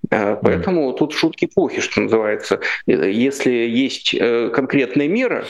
[0.09, 0.97] Поэтому mm.
[0.97, 2.59] тут шутки плохи, что называется.
[2.87, 5.45] Если есть э, конкретная мера,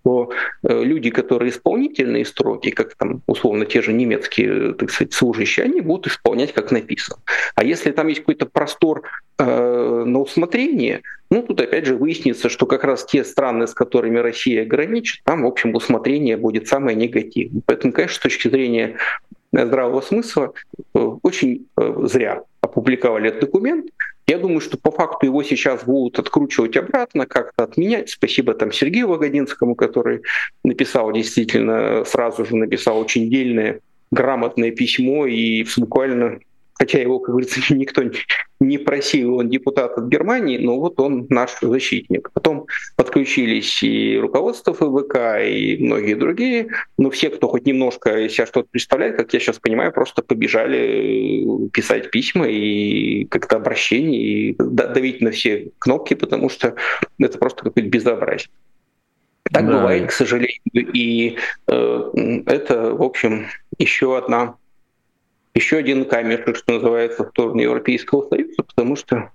[0.00, 0.30] что
[0.62, 5.80] э, люди, которые исполнительные строки, как там условно те же немецкие, так сказать, служащие, они
[5.80, 7.18] будут исполнять как написано.
[7.54, 9.02] А если там есть какой-то простор
[9.38, 14.18] э, на усмотрение, ну тут опять же выяснится, что как раз те страны, с которыми
[14.18, 17.62] Россия граничит, там, в общем, усмотрение будет самое негативное.
[17.66, 18.96] Поэтому, конечно, с точки зрения
[19.52, 20.52] здравого смысла,
[20.94, 23.86] э, очень э, зря опубликовали этот документ.
[24.30, 28.10] Я думаю, что по факту его сейчас будут откручивать обратно, как-то отменять.
[28.10, 30.22] Спасибо там Сергею Вагодинскому, который
[30.62, 33.80] написал действительно, сразу же написал очень дельное,
[34.12, 36.38] грамотное письмо и буквально
[36.80, 38.02] хотя его, как говорится, никто
[38.58, 42.30] не просил, он депутат от Германии, но вот он наш защитник.
[42.32, 42.66] Потом
[42.96, 49.16] подключились и руководство ФВК, и многие другие, но все, кто хоть немножко себя что-то представляет,
[49.16, 55.72] как я сейчас понимаю, просто побежали писать письма и как-то обращения, и давить на все
[55.78, 56.76] кнопки, потому что
[57.18, 58.48] это просто какое-то безобразие.
[59.52, 59.78] Так да.
[59.78, 62.12] бывает, к сожалению, и э,
[62.46, 64.56] это, в общем, еще одна
[65.54, 69.30] еще один камешек, что называется, в сторону Европейского Союза, потому что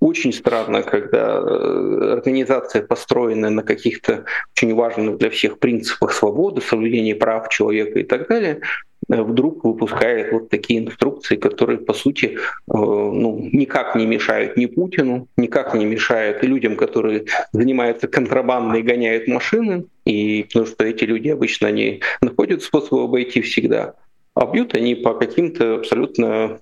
[0.00, 4.24] очень странно, когда э, организация построена на каких-то
[4.56, 8.62] очень важных для всех принципах свободы, соблюдения прав человека и так далее,
[9.10, 14.64] э, вдруг выпускает вот такие инструкции, которые, по сути, э, ну, никак не мешают ни
[14.64, 21.04] Путину, никак не мешают людям, которые занимаются контрабандой и гоняют машины, и потому что эти
[21.04, 23.96] люди обычно они находят способ обойти всегда
[24.40, 26.60] а бьют они по каким-то абсолютно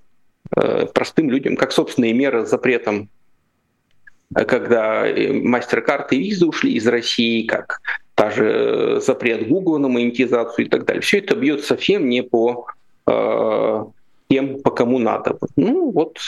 [0.56, 3.08] э, простым людям, как собственные меры с запретом,
[4.34, 5.06] э, когда
[5.44, 7.80] мастер-карты и визы ушли из России, как
[8.16, 11.02] та же э, запрет Google на монетизацию и так далее.
[11.02, 12.66] Все это бьет совсем не по
[13.06, 13.84] э,
[14.28, 15.38] тем, по кому надо.
[15.54, 16.18] Ну вот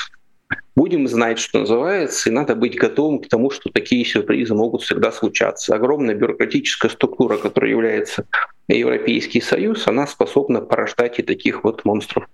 [0.77, 5.11] будем знать, что называется, и надо быть готовым к тому, что такие сюрпризы могут всегда
[5.11, 5.75] случаться.
[5.75, 8.25] Огромная бюрократическая структура, которая является
[8.73, 12.29] Европейский Союз, она способна порождать и таких вот монстров.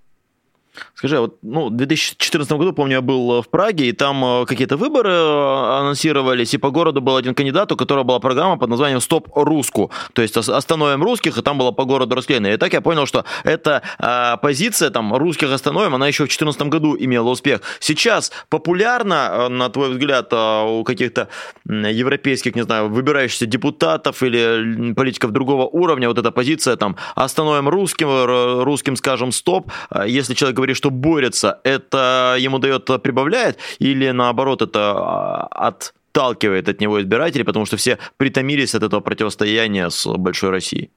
[0.94, 4.24] Скажи, а вот ну, в 2014 году, помню, я был э, в Праге, и там
[4.24, 8.58] э, какие-то выборы э, анонсировались, и по городу был один кандидат, у которого была программа
[8.58, 12.46] под названием «Стоп Руску», то есть «Остановим русских», и там было по городу расклеено.
[12.46, 16.62] И так я понял, что эта а, позиция, там, «Русских остановим», она еще в 2014
[16.62, 17.60] году имела успех.
[17.80, 21.28] Сейчас популярно, на твой взгляд, у каких-то
[21.64, 28.08] европейских, не знаю, выбирающихся депутатов или политиков другого уровня, вот эта позиция, там, «Остановим русским»,
[28.64, 29.70] русским скажем «Стоп»,
[30.06, 36.68] если человек говорит говоришь, что борется, это ему дает, прибавляет, или наоборот, это а, отталкивает
[36.68, 40.90] от него избирателей, потому что все притомились от этого противостояния с большой Россией?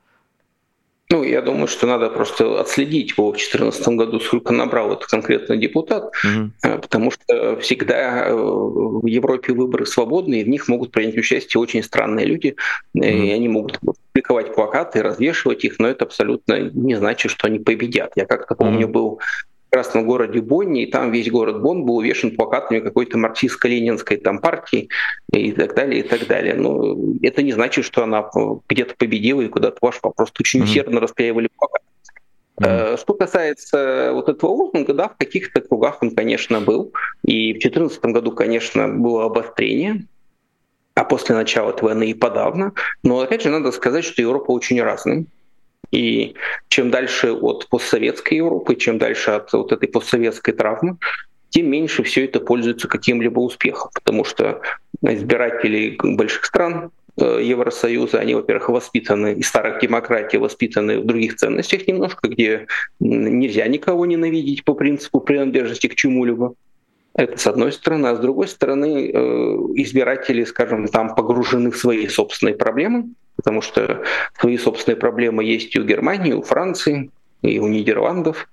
[1.11, 5.57] Ну, я думаю, что надо просто отследить его в 2014 году, сколько набрал этот конкретный
[5.57, 6.51] депутат, угу.
[6.61, 12.27] потому что всегда э, в Европе выборы свободные, в них могут принять участие очень странные
[12.27, 12.55] люди,
[12.93, 13.03] угу.
[13.03, 18.11] и они могут публиковать плакаты, развешивать их, но это абсолютно не значит, что они победят.
[18.15, 18.93] Я как-то помню, угу.
[18.93, 19.19] был
[19.69, 24.89] прекрасном городе Бонне, и там весь город Бонн был увешан плакатами какой-то марксистско-ленинской там партии
[25.31, 26.55] и так далее, и так далее.
[26.55, 28.29] Но это не значит, что она
[28.67, 30.11] где-то победила и куда-то вошла.
[30.11, 31.01] Просто очень усердно mm-hmm.
[31.01, 31.85] расклеивали плакаты.
[32.59, 32.97] Mm-hmm.
[32.97, 36.91] Что касается вот этого лозунга, да, в каких-то кругах он, конечно, был.
[37.23, 40.05] И в 2014 году, конечно, было обострение,
[40.95, 42.73] а после начала этой войны и подавно.
[43.03, 45.25] Но опять же, надо сказать, что Европа очень разная.
[45.91, 46.35] И
[46.67, 50.97] чем дальше от постсоветской Европы, чем дальше от вот этой постсоветской травмы,
[51.49, 54.61] тем меньше все это пользуется каким-либо успехом, потому что
[55.01, 61.87] избиратели больших стран э, Евросоюза, они, во-первых, воспитаны из старых демократий, воспитаны в других ценностях
[61.87, 62.67] немножко, где
[62.99, 66.53] нельзя никого ненавидеть по принципу принадлежности к чему-либо.
[67.15, 69.19] Это с одной стороны, а с другой стороны э,
[69.75, 74.03] избиратели, скажем, там погружены в свои собственные проблемы, потому что
[74.37, 77.09] свои собственные проблемы есть и у Германии, и у Франции,
[77.41, 78.49] и у Нидерландов,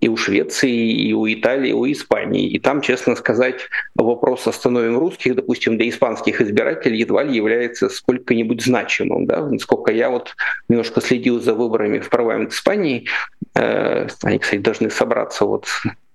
[0.00, 2.48] и у Швеции, и у Италии, и у Испании.
[2.48, 8.62] И там, честно сказать, вопрос «остановим русских», допустим, для испанских избирателей едва ли является сколько-нибудь
[8.62, 9.26] значимым.
[9.26, 9.44] Да?
[9.44, 10.36] Насколько я вот
[10.68, 13.08] немножко следил за выборами в парламент Испании,
[13.56, 15.66] э, они, кстати, должны собраться вот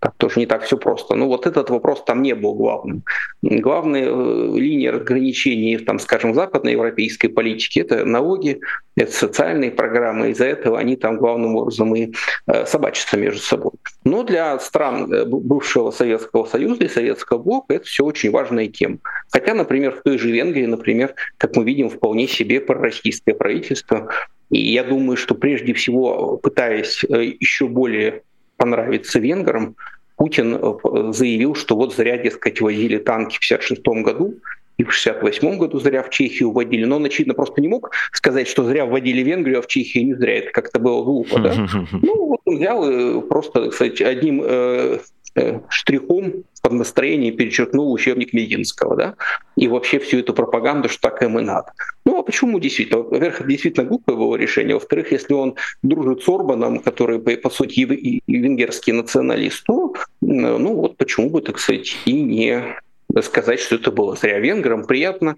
[0.04, 1.16] так тоже не так все просто.
[1.16, 3.04] Но вот этот вопрос там не был главным.
[3.42, 8.60] Главная э, линия разграничений, там, скажем, западноевропейской политики— это налоги,
[8.98, 10.32] это социальные программы.
[10.32, 12.12] Из-за этого они там главным образом и
[12.48, 13.72] э, собачатся между собой.
[14.04, 18.98] Но для стран э, бывшего Советского Союза и Советского блока это все очень важная тема.
[19.32, 24.10] Хотя, например, в той же Венгрии, например, как мы видим, вполне себе пророссийское правительство.
[24.50, 28.24] И я думаю, что прежде всего, пытаясь еще более
[28.58, 29.76] понравиться венграм,
[30.24, 34.36] Путин э, заявил, что вот зря, дескать, возили танки в 1956 году,
[34.78, 36.86] и в 68 году зря в Чехию вводили.
[36.86, 40.14] Но он, очевидно, просто не мог сказать, что зря вводили Венгрию, а в Чехии не
[40.14, 40.38] зря.
[40.38, 41.54] Это как-то было глупо, да?
[41.92, 45.00] Ну, вот он взял и просто, кстати, одним э,
[45.36, 49.16] э, штрихом под настроение перечеркнул учебник Мединского, да,
[49.58, 51.74] и вообще всю эту пропаганду, что так им и надо.
[52.06, 53.04] Ну, а почему действительно?
[53.04, 54.76] Во-первых, это действительно глупое было решение.
[54.76, 57.82] Во-вторых, если он дружит с Орбаном, который, по сути,
[58.28, 59.94] венгерский националист, то,
[60.34, 62.78] ну, вот почему бы, так сказать, и не
[63.22, 65.36] сказать, что это было зря венграм, приятно,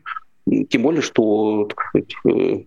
[0.69, 2.63] тем более, что сказать, э,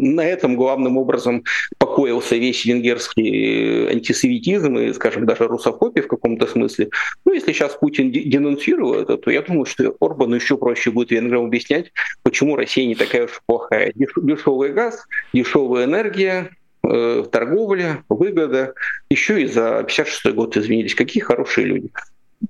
[0.00, 1.44] на этом главным образом
[1.78, 6.90] покоился весь венгерский антисоветизм и, скажем, даже русофобия в каком-то смысле.
[7.24, 11.44] Ну, если сейчас Путин денонсировал это, то я думаю, что Орбану еще проще будет венграм
[11.44, 13.92] объяснять, почему Россия не такая уж плохая.
[13.94, 16.50] Дешевый газ, дешевая энергия,
[16.82, 18.74] э, торговля, выгода.
[19.10, 20.94] Еще и за 56 год извинились.
[20.94, 21.90] Какие хорошие люди.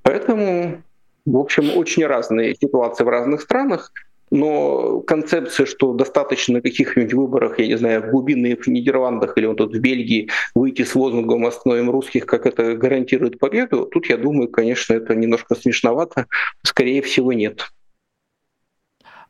[0.03, 0.83] Поэтому
[1.25, 3.91] в общем, очень разные ситуации в разных странах,
[4.31, 9.75] но концепция, что достаточно каких-нибудь выборах, я не знаю, в глубинных Нидерландах или вот тут
[9.75, 14.93] в Бельгии выйти с лозунгом «Остановим русских», как это гарантирует победу, тут, я думаю, конечно,
[14.93, 16.27] это немножко смешновато.
[16.63, 17.71] Скорее всего, нет.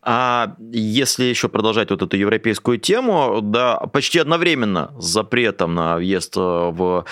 [0.01, 6.37] А если еще продолжать вот эту европейскую тему, да, почти одновременно с запретом на въезд
[6.37, 7.05] э, в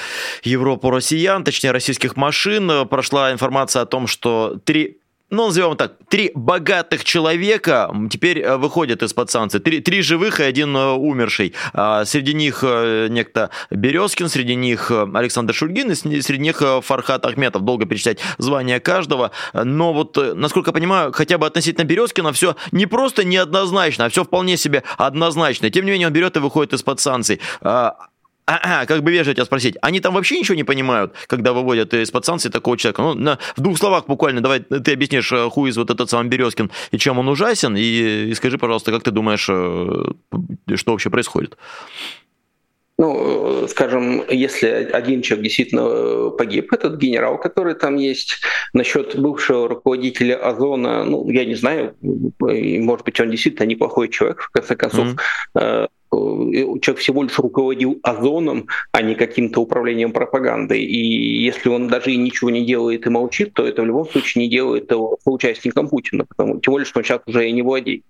[0.44, 5.94] Европу россиян, точнее российских машин, э, прошла информация о том, что три ну, назовем так,
[6.08, 9.60] три богатых человека теперь э, выходят из-под санкций.
[9.60, 11.54] Три, три живых и один э, умерший.
[11.74, 17.64] А, среди них э, некто Березкин, среди них Александр Шульгин и среди них Фархат Ахметов.
[17.64, 19.32] Долго перечислять звания каждого.
[19.54, 24.24] Но вот, насколько я понимаю, хотя бы относительно Березкина все не просто неоднозначно, а все
[24.24, 25.70] вполне себе однозначно.
[25.70, 27.42] Тем не менее, он берет и выходит из-под санкций.
[28.50, 31.94] А, а, как бы вежливо тебя спросить, они там вообще ничего не понимают, когда выводят
[31.94, 33.02] из-под санкций такого человека?
[33.02, 36.30] Ну, на, в двух словах буквально, давай ты объяснишь, э, хуй из вот этот самый
[36.30, 41.10] Березкин и чем он ужасен, и, и скажи, пожалуйста, как ты думаешь, э, что вообще
[41.10, 41.58] происходит?
[42.98, 48.38] Ну, э, скажем, если один человек действительно погиб, этот генерал, который там есть,
[48.72, 51.98] насчет бывшего руководителя Озона, ну, я не знаю,
[52.40, 55.08] может быть, он действительно неплохой человек, в конце концов,
[55.54, 60.82] mm-hmm человек всего лишь руководил озоном, а не каким-то управлением пропагандой.
[60.82, 64.46] И если он даже и ничего не делает и молчит, то это в любом случае
[64.46, 68.04] не делает его соучастником Путина, потому, тем более, что он сейчас уже и не владеет.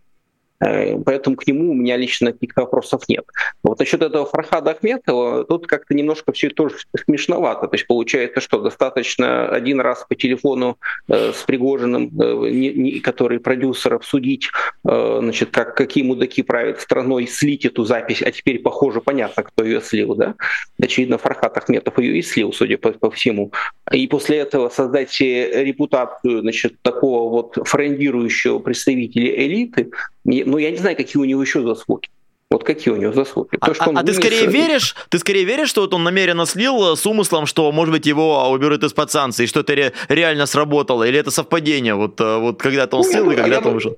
[0.59, 3.25] Э, поэтому к нему у меня лично никаких вопросов нет.
[3.63, 7.67] Вот насчет этого Фархада Ахметова, тут как-то немножко все тоже смешновато.
[7.67, 12.99] То есть получается, что достаточно один раз по телефону э, с Пригожиным, э, не, не,
[12.99, 14.49] который продюсер, обсудить,
[14.87, 19.63] э, значит, как, какие мудаки правят страной, слить эту запись, а теперь, похоже, понятно, кто
[19.63, 20.35] ее слил, да?
[20.81, 23.51] Очевидно, Фархад Ахметов ее и слил, судя по, по всему.
[23.91, 29.91] И после этого создать репутацию, значит, такого вот френдирующего представителя элиты,
[30.27, 32.09] ну, я не знаю, какие у него еще заслуги.
[32.49, 33.57] Вот какие у него заслуги?
[33.59, 36.95] То, что а, а ты скорее веришь, ты скорее веришь, что вот он намеренно слил
[36.95, 41.19] с умыслом, что, может быть, его уберут из-под санкций, что это ре- реально сработало, или
[41.19, 43.97] это совпадение, вот, э, вот когда-то он ну, слил и когда-то вышел?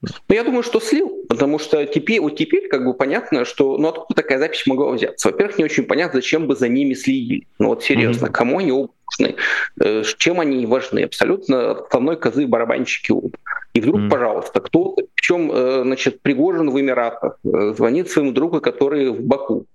[0.00, 3.88] Ну, я думаю, что слил, потому что теперь, вот теперь как бы понятно, что, ну,
[3.88, 5.28] откуда такая запись могла взяться?
[5.28, 7.48] Во-первых, не очень понятно, зачем бы за ними следили.
[7.58, 8.32] Ну, вот серьезно, mm-hmm.
[8.32, 9.34] кому они нужны,
[9.80, 11.00] э, чем они важны?
[11.00, 13.36] Абсолютно основной козы барабанщики оба.
[13.78, 14.08] И вдруг, mm.
[14.08, 19.66] пожалуйста, кто, причем, э, значит, Пригожин в Эмиратах, э, звонит своему другу, который в Баку.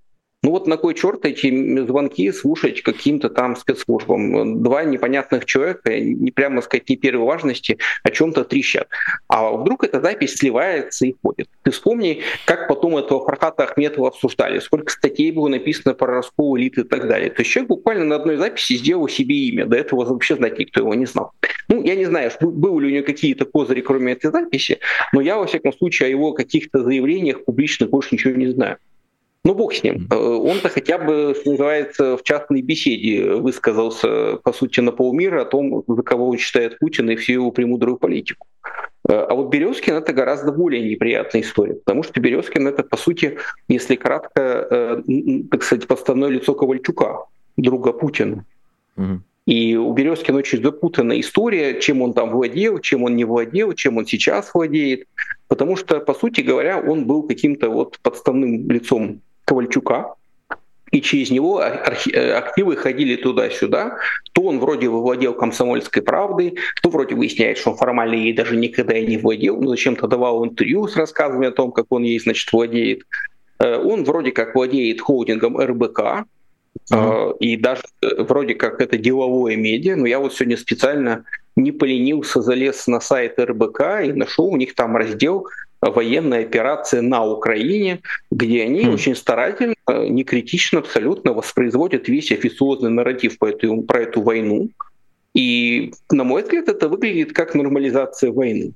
[0.44, 4.62] Ну вот на кой черт эти звонки слушать каким-то там спецслужбам?
[4.62, 8.90] Два непонятных человека, не прямо сказать, не первой важности, о чем-то трещат.
[9.30, 11.48] А вдруг эта запись сливается и ходит.
[11.64, 16.82] Ты вспомни, как потом этого Фархата Ахметова обсуждали, сколько статей было написано про раскол элиты
[16.82, 17.30] и так далее.
[17.30, 19.66] То есть человек буквально на одной записи сделал себе имя.
[19.66, 21.32] До этого вообще знать никто его не знал.
[21.70, 24.80] Ну, я не знаю, были ли у него какие-то козыри, кроме этой записи,
[25.14, 28.78] но я, во всяком случае, о его каких-то заявлениях публичных больше ничего не знаю.
[29.46, 30.08] Ну, бог с ним.
[30.10, 35.46] Э, он-то хотя бы, что называется, в частной беседе высказался, по сути, на полмира о
[35.46, 38.48] том, за кого он считает Путина и всю его премудрую политику.
[39.10, 43.38] Э, а вот Березкин это гораздо более неприятная история, потому что Березкин это, по сути,
[43.68, 45.04] если кратко, э,
[45.52, 47.26] так сказать, подставное лицо Ковальчука,
[47.58, 48.46] друга Путина.
[48.96, 49.22] Угу.
[49.46, 53.98] И у Березкина очень запутанная история, чем он там владел, чем он не владел, чем
[53.98, 55.06] он сейчас владеет.
[55.50, 60.16] Потому что, по сути говоря, он был каким-то вот подставным лицом Ковальчука.
[60.92, 63.98] и через него э, активы ходили туда-сюда.
[64.34, 68.56] То он вроде бы владел комсомольской правдой, то вроде выясняет, что он формально ей даже
[68.56, 72.20] никогда и не владел, но зачем-то давал интервью с рассказами о том, как он ей,
[72.20, 73.02] значит, владеет.
[73.60, 76.26] Э, он вроде как владеет холдингом РБК,
[76.92, 77.38] uh-huh.
[77.40, 77.82] и даже
[78.18, 81.26] вроде как это деловое медиа, но я вот сегодня специально
[81.56, 85.48] не поленился, залез на сайт РБК и нашел у них там раздел
[85.92, 88.94] военная операция на Украине, где они mm.
[88.94, 94.70] очень старательно, не критично абсолютно воспроизводят весь официозный нарратив по эту, про эту войну.
[95.34, 98.74] И, на мой взгляд, это выглядит как нормализация войны.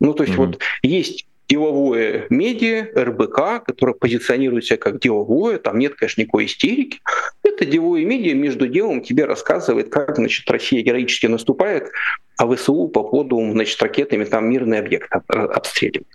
[0.00, 0.46] Ну, то есть mm-hmm.
[0.46, 7.00] вот есть деловое медиа, РБК, которое позиционирует себя как деловое, там нет, конечно, никакой истерики.
[7.42, 11.90] Это деловое медиа между делом тебе рассказывает, как, значит, Россия героически наступает,
[12.38, 16.06] а ВСУ по поводу, значит, ракетами там мирный объект обстреливает.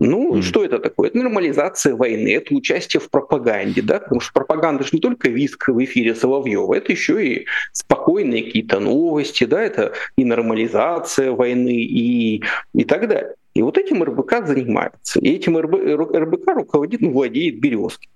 [0.00, 0.42] Ну, mm-hmm.
[0.42, 1.10] что это такое?
[1.10, 5.68] Это нормализация войны, это участие в пропаганде, да, потому что пропаганда же не только виск
[5.68, 12.42] в эфире Соловьева, это еще и спокойные какие-то новости, да, это и нормализация войны и,
[12.72, 13.34] и так далее.
[13.52, 15.20] И вот этим РБК занимается.
[15.20, 15.74] И этим РБ,
[16.14, 18.08] РБК руководит, ну, владеет Березки.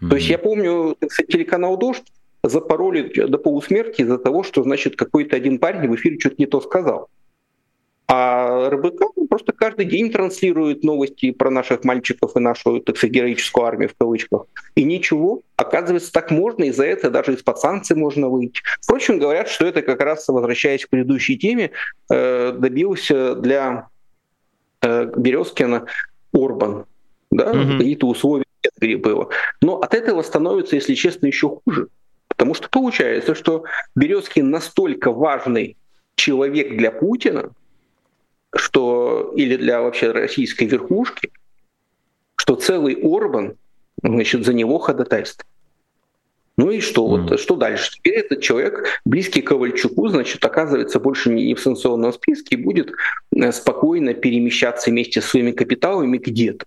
[0.00, 0.08] Mm-hmm.
[0.08, 5.36] То есть я помню, кстати, телеканал «Дождь» запороли до полусмерти из-за того, что, значит, какой-то
[5.36, 7.08] один парень в эфире что-то не то сказал.
[8.10, 13.66] А РБК просто каждый день транслирует новости про наших мальчиков и нашу, так сказать, героическую
[13.66, 14.46] армию в кавычках.
[14.74, 15.42] И ничего.
[15.56, 18.62] Оказывается, так можно, и за это даже из-под санкций можно выйти.
[18.80, 21.72] Впрочем, говорят, что это как раз, возвращаясь к предыдущей теме,
[22.10, 23.88] э, добился для
[24.80, 25.84] э, Березкина
[26.32, 26.86] Орбан.
[27.30, 27.52] Да?
[27.52, 27.76] Mm-hmm.
[27.76, 28.44] Какие-то условия
[28.96, 29.28] было.
[29.60, 31.88] Но от этого становится, если честно, еще хуже.
[32.28, 33.64] Потому что получается, что
[33.96, 35.76] Березкин настолько важный
[36.14, 37.50] человек для Путина,
[38.54, 41.30] что или для вообще российской верхушки,
[42.36, 43.56] что целый Орбан
[44.02, 45.46] значит, за него ходатайствует.
[46.56, 47.06] Ну и что?
[47.06, 47.28] Mm.
[47.28, 47.92] Вот, что дальше?
[47.92, 52.90] Теперь этот человек, близкий к Ковальчуку, значит, оказывается больше не в санкционном списке и будет
[53.36, 56.66] э, спокойно перемещаться вместе с своими капиталами где-то.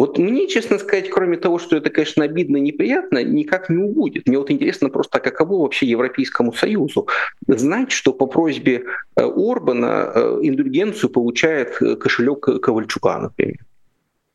[0.00, 4.26] Вот мне, честно сказать, кроме того, что это, конечно, обидно и неприятно, никак не убудет.
[4.26, 7.06] Мне вот интересно просто, а каково вообще Европейскому Союзу
[7.46, 8.84] знать, что по просьбе
[9.16, 13.58] э, Орбана э, индульгенцию получает э, кошелек Ковальчука, например,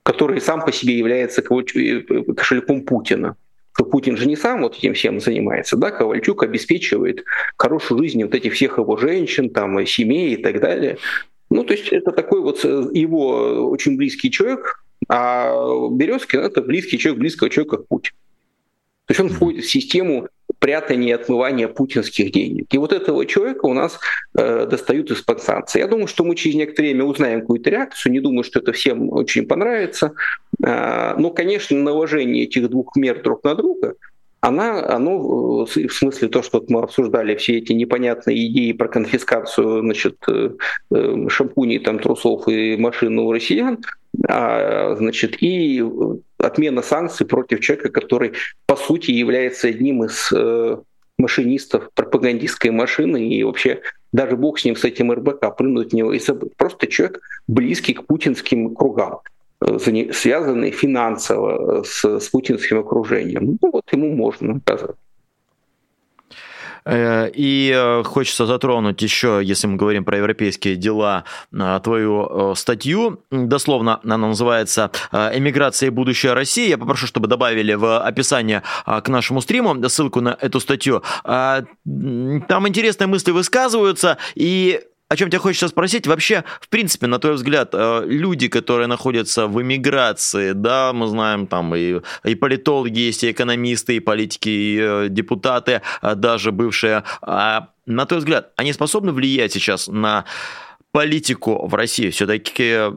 [0.03, 3.35] который сам по себе является кошельком Путина
[3.73, 7.25] что Путин же не сам вот этим всем занимается, да, Ковальчук обеспечивает
[7.57, 10.97] хорошую жизнь вот этих всех его женщин, там, семей и так далее.
[11.49, 17.19] Ну, то есть это такой вот его очень близкий человек, а Березкин это близкий человек
[17.19, 18.17] близкого человека к Путину.
[19.05, 22.73] То есть он входит в систему прятания и отмывания путинских денег.
[22.73, 23.99] И вот этого человека у нас
[24.35, 25.81] э, достают из-под санкций.
[25.81, 28.13] Я думаю, что мы через некоторое время узнаем какую-то реакцию.
[28.13, 30.13] Не думаю, что это всем очень понравится.
[30.63, 33.93] Э, но, конечно, наложение этих двух мер друг на друга–
[34.45, 40.17] она, оно, в смысле то, что мы обсуждали, все эти непонятные идеи про конфискацию значит,
[40.27, 40.51] э,
[40.93, 43.79] э, шампуней, там, трусов и машин у россиян,
[44.27, 45.83] а, значит, и
[46.37, 48.33] отмена санкций против человека, который,
[48.65, 50.77] по сути, является одним из э,
[51.17, 56.13] машинистов пропагандистской машины и вообще даже бог с ним, с этим РБК, прыгнуть в него
[56.13, 56.55] и забыть.
[56.55, 59.19] Просто человек близкий к путинским кругам
[60.11, 63.57] связанные финансово с, с путинским окружением.
[63.61, 64.95] Ну вот ему можно оказать.
[66.85, 73.21] Э, и э, хочется затронуть еще, если мы говорим про европейские дела, э, твою статью.
[73.31, 76.69] Дословно она называется «Эмиграция и будущее России».
[76.69, 81.03] Я попрошу, чтобы добавили в описание к нашему стриму ссылку на эту статью.
[81.23, 87.33] Там интересные мысли высказываются, и о чем тебя хочется спросить, вообще, в принципе, на твой
[87.33, 93.23] взгляд, э, люди, которые находятся в эмиграции, да, мы знаем, там и, и политологи есть,
[93.23, 98.73] и экономисты, и политики, и э, депутаты, а даже бывшие, а на твой взгляд, они
[98.73, 100.25] способны влиять сейчас на
[100.91, 102.09] политику в России?
[102.09, 102.95] Все-таки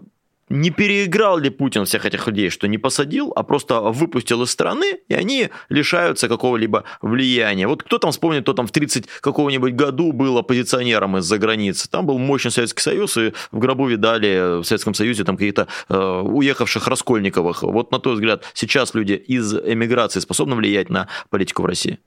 [0.48, 4.98] не переиграл ли Путин всех этих людей, что не посадил, а просто выпустил из страны,
[5.08, 7.66] и они лишаются какого-либо влияния.
[7.66, 11.88] Вот кто там вспомнит, кто там в 30 какого-нибудь году был оппозиционером из-за границы.
[11.90, 15.96] Там был мощный Советский Союз, и в гробу видали в Советском Союзе там какие-то э,
[15.96, 17.62] уехавших Раскольниковых.
[17.62, 21.98] Вот на твой взгляд, сейчас люди из эмиграции способны влиять на политику в России?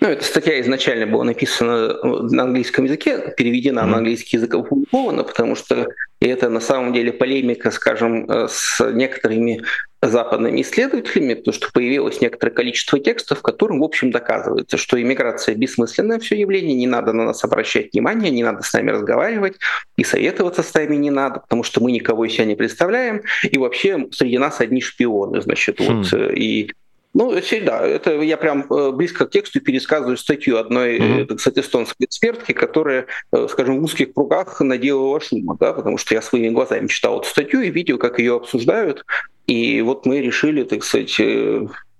[0.00, 3.86] Ну, эта статья изначально была написана на английском языке, переведена mm-hmm.
[3.86, 5.88] на английский язык опубликована, потому что
[6.26, 9.62] это на самом деле полемика, скажем, э, с некоторыми
[10.00, 15.56] западными исследователями, потому что появилось некоторое количество текстов, в котором, в общем, доказывается, что иммиграция
[15.56, 19.56] бессмысленное все явление, не надо на нас обращать внимание, не надо с нами разговаривать,
[19.96, 23.58] и советоваться с нами не надо, потому что мы никого из себя не представляем, и
[23.58, 25.94] вообще среди нас одни шпионы, значит, mm.
[25.94, 26.72] вот, э, и
[27.18, 27.84] Ну, всегда.
[27.84, 31.34] Это я прям э, близко к тексту пересказываю статью одной, mm-hmm.
[31.34, 33.06] кстати, эстонской экспертки, которая,
[33.48, 37.60] скажем, в узких кругах наделала шума, да, потому что я своими глазами читал эту статью
[37.60, 39.04] и видел, как ее обсуждают.
[39.48, 41.20] И вот мы решили, так сказать,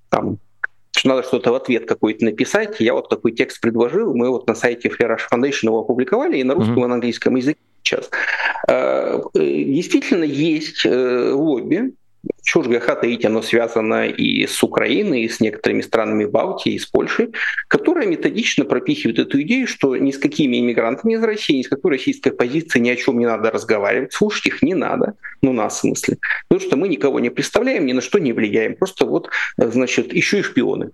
[0.09, 0.39] там,
[0.97, 2.77] что надо что-то в ответ какой-то написать.
[2.79, 6.55] Я вот такой текст предложил, мы вот на сайте Flash Foundation его опубликовали и на
[6.55, 6.85] русском mm-hmm.
[6.85, 8.09] и на английском языке сейчас.
[9.35, 11.95] Действительно есть лобби
[12.43, 16.87] чушь греха таить, оно связано и с Украиной, и с некоторыми странами Балтии, и с
[16.87, 17.33] Польшей,
[17.69, 21.93] которая методично пропихивает эту идею, что ни с какими иммигрантами из России, ни с какой
[21.93, 25.81] российской позиции ни о чем не надо разговаривать, слушать их не надо, ну нас в
[25.81, 30.12] смысле, потому что мы никого не представляем, ни на что не влияем, просто вот, значит,
[30.12, 30.91] еще и шпионы.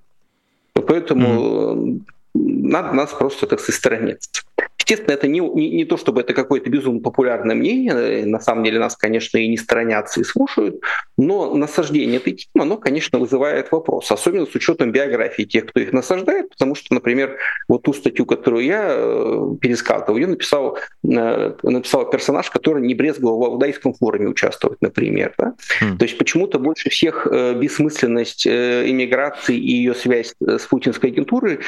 [0.75, 2.01] Поэтому mm-hmm.
[2.35, 4.43] Надо нас просто, так сказать, сторониться.
[4.85, 8.79] Естественно, это не, не, не то, чтобы это какое-то безумно популярное мнение, на самом деле
[8.79, 10.81] нас, конечно, и не сторонятся, и слушают,
[11.17, 15.93] но насаждение этой темы, оно, конечно, вызывает вопрос, особенно с учетом биографии тех, кто их
[15.95, 22.11] насаждает, потому что, например, вот ту статью, которую я э, пересказывал, ее написал, э, написал
[22.11, 25.33] персонаж, который не брезговал в Аудайском форуме участвовать, например.
[25.39, 25.55] Да?
[25.81, 25.97] Mm.
[25.97, 31.61] То есть почему-то больше всех э, бессмысленность иммиграции и ее связь с путинской агентурой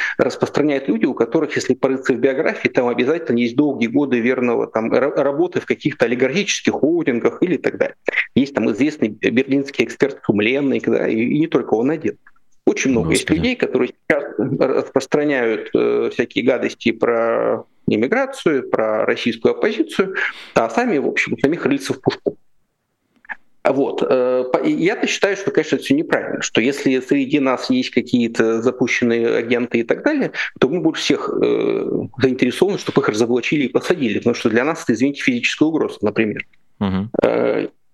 [0.57, 4.91] распространяют люди, у которых, если порыться в биографии, там обязательно есть долгие годы верного там,
[4.93, 7.97] работы в каких-то олигархических холдингах или так далее.
[8.35, 12.17] Есть там известный берлинский эксперт Сумленный, да, и, и не только он один.
[12.67, 13.19] Очень много Господи.
[13.19, 20.15] есть людей, которые сейчас распространяют э, всякие гадости про иммиграцию, про российскую оппозицию,
[20.55, 22.37] а сами, в общем, самих рыльца в пушку.
[23.77, 24.03] Вот.
[24.09, 29.37] Э, я-то считаю, что, конечно, это все неправильно, что если среди нас есть какие-то запущенные
[29.37, 34.17] агенты и так далее, то мы больше всех э, заинтересованы, чтобы их разоблачили и посадили,
[34.17, 36.47] потому что для нас это, извините, физическая угроза, например.
[36.81, 37.11] Угу.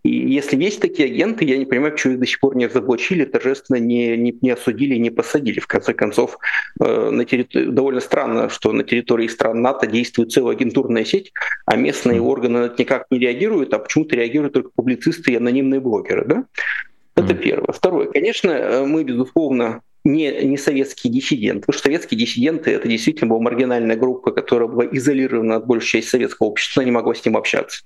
[0.05, 3.25] И если есть такие агенты, я не понимаю, почему их до сих пор не разоблачили,
[3.25, 5.61] торжественно не, не, не осудили, не посадили.
[5.61, 6.39] В конце концов,
[6.81, 7.67] э, на территор...
[7.67, 11.33] довольно странно, что на территории стран НАТО действует целая агентурная сеть,
[11.67, 16.25] а местные органы никак не реагируют, а почему-то реагируют только публицисты и анонимные блогеры.
[16.27, 16.45] Да?
[17.15, 17.73] Это первое.
[17.73, 18.09] Второе.
[18.09, 23.41] Конечно, э, мы, безусловно, не, не советские диссиденты, потому что советские диссиденты это действительно была
[23.41, 27.85] маргинальная группа, которая была изолирована от большей части советского общества, не могла с ним общаться.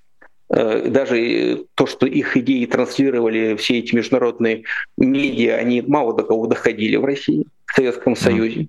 [0.49, 4.65] Э, даже то, что их идеи транслировали все эти международные
[4.97, 8.69] медиа, они мало до кого доходили в России, в Советском Союзе.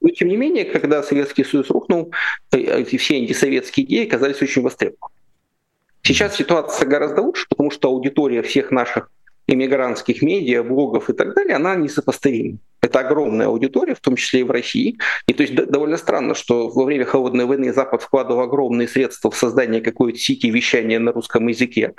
[0.00, 2.12] Но тем не менее, когда Советский Союз рухнул,
[2.52, 5.12] э, эти все антисоветские идеи оказались очень востребованы.
[6.02, 9.10] Сейчас ситуация гораздо лучше, потому что аудитория всех наших
[9.46, 12.58] иммигрантских медиа, блогов и так далее, она несопоставима.
[12.88, 14.98] Это огромная аудитория, в том числе и в России.
[15.26, 19.36] И то есть довольно странно, что во время холодной войны Запад вкладывал огромные средства в
[19.36, 21.92] создание какой-то сети вещания на русском языке.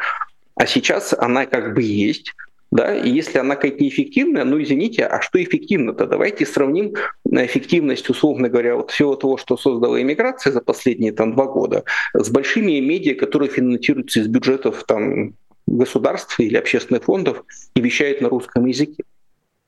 [0.56, 2.34] А сейчас она как бы есть.
[2.72, 2.96] Да?
[2.96, 6.08] И если она какая-то неэффективная, ну извините, а что эффективно-то?
[6.08, 6.96] Давайте сравним
[7.32, 11.84] эффективность, условно говоря, вот всего того, что создала иммиграция за последние там, два года,
[12.14, 15.34] с большими медиа, которые финансируются из бюджетов там,
[15.68, 17.44] государств или общественных фондов
[17.76, 19.04] и вещают на русском языке.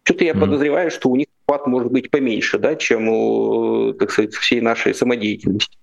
[0.04, 0.40] Что-то я mm-hmm.
[0.40, 4.94] подозреваю, что у них вклад может быть поменьше, да, чем у, так сказать, всей нашей
[4.94, 5.78] самодеятельности.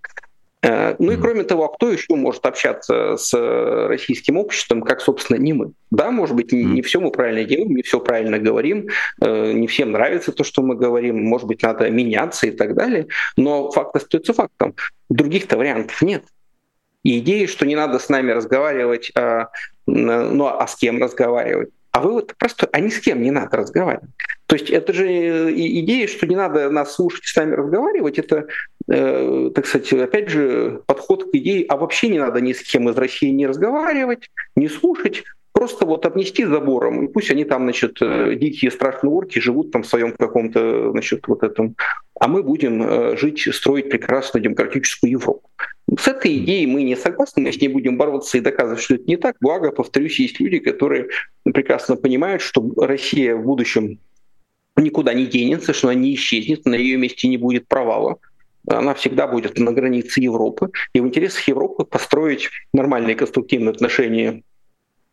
[0.62, 3.32] Э, ну и кроме того, а кто еще может общаться с
[3.88, 5.72] российским обществом, как, собственно, не мы?
[5.90, 8.88] Да, может быть, не, не все мы правильно делаем, не все правильно говорим,
[9.20, 13.06] э, не всем нравится то, что мы говорим, может быть, надо меняться и так далее,
[13.36, 14.74] но факт остается фактом.
[15.08, 16.24] Других-то вариантов нет.
[17.04, 19.48] И идея, что не надо с нами разговаривать, а,
[19.86, 21.70] ну а с кем разговаривать?
[21.93, 24.11] А вы вот просто, а ни с кем не надо разговаривать.
[24.47, 28.18] То есть это же э, идея, что не надо нас слушать и с нами разговаривать,
[28.18, 28.47] это,
[28.89, 32.89] э, так сказать, опять же, подход к идее, а вообще не надо ни с кем
[32.89, 37.99] из России не разговаривать, не слушать, просто вот обнести забором, и пусть они там, значит,
[38.01, 41.74] э, дикие страшные орки живут там в своем каком-то, значит, вот этом,
[42.20, 45.51] а мы будем э, жить, строить прекрасную демократическую Европу.
[45.97, 49.05] С этой идеей мы не согласны, мы с ней будем бороться и доказывать, что это
[49.07, 49.36] не так.
[49.41, 51.09] Благо, повторюсь, есть люди, которые
[51.45, 53.99] прекрасно понимают, что Россия в будущем
[54.76, 58.18] никуда не денется, что она не исчезнет, на ее месте не будет провала.
[58.66, 60.70] Она всегда будет на границе Европы.
[60.93, 64.43] И в интересах Европы построить нормальные конструктивные отношения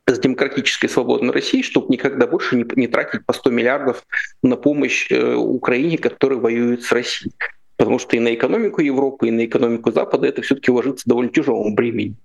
[0.07, 4.05] с демократической свободной Россией, чтобы никогда больше не, не тратить по 100 миллиардов
[4.43, 7.33] на помощь э, Украине, которая воюет с Россией.
[7.77, 11.75] Потому что и на экономику Европы, и на экономику Запада это все-таки ложится довольно тяжелым
[11.75, 12.15] бременем.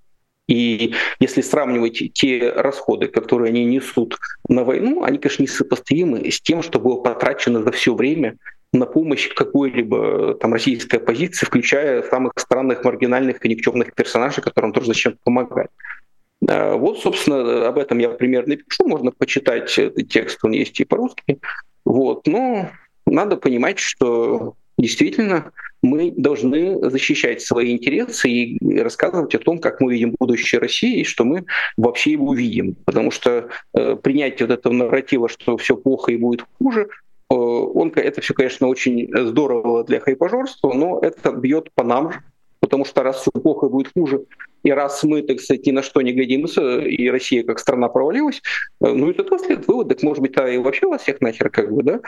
[0.48, 6.62] И если сравнивать те расходы, которые они несут на войну, они, конечно, несопоставимы с тем,
[6.62, 8.36] что было потрачено за все время
[8.72, 14.88] на помощь какой-либо там российской оппозиции, включая самых странных, маргинальных и никчемных персонажей, которым тоже
[14.88, 15.70] зачем помогать.
[16.40, 18.88] Вот, собственно, об этом я примерно пишу.
[18.88, 21.38] Можно почитать этот текст, он есть и по-русски.
[21.84, 22.26] Вот.
[22.26, 22.70] Но
[23.06, 25.52] надо понимать, что действительно
[25.82, 31.04] мы должны защищать свои интересы и рассказывать о том, как мы видим будущее России и
[31.04, 31.44] что мы
[31.76, 32.76] вообще его видим.
[32.84, 36.88] Потому что э, принятие вот этого нарратива, что все плохо и будет хуже,
[37.30, 42.12] э, он, это все, конечно, очень здорово для хайпажорства, но это бьет по нам,
[42.60, 44.24] потому что раз все плохо и будет хуже,
[44.62, 48.42] и раз мы, так сказать, ни на что не годимся, и Россия как страна провалилась,
[48.82, 51.50] э, ну и тогда следует вывод, так может быть, а и вообще вас всех нахер
[51.50, 52.00] как бы, да?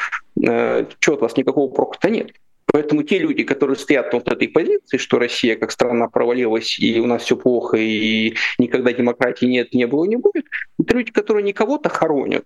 [0.47, 2.33] Э, Чего от вас никакого прока-то нет.
[2.73, 7.07] Поэтому те люди, которые стоят вот этой позиции, что Россия как страна провалилась, и у
[7.07, 10.47] нас все плохо, и никогда демократии нет, не было, не будет,
[10.81, 12.45] это люди, которые не кого-то хоронят,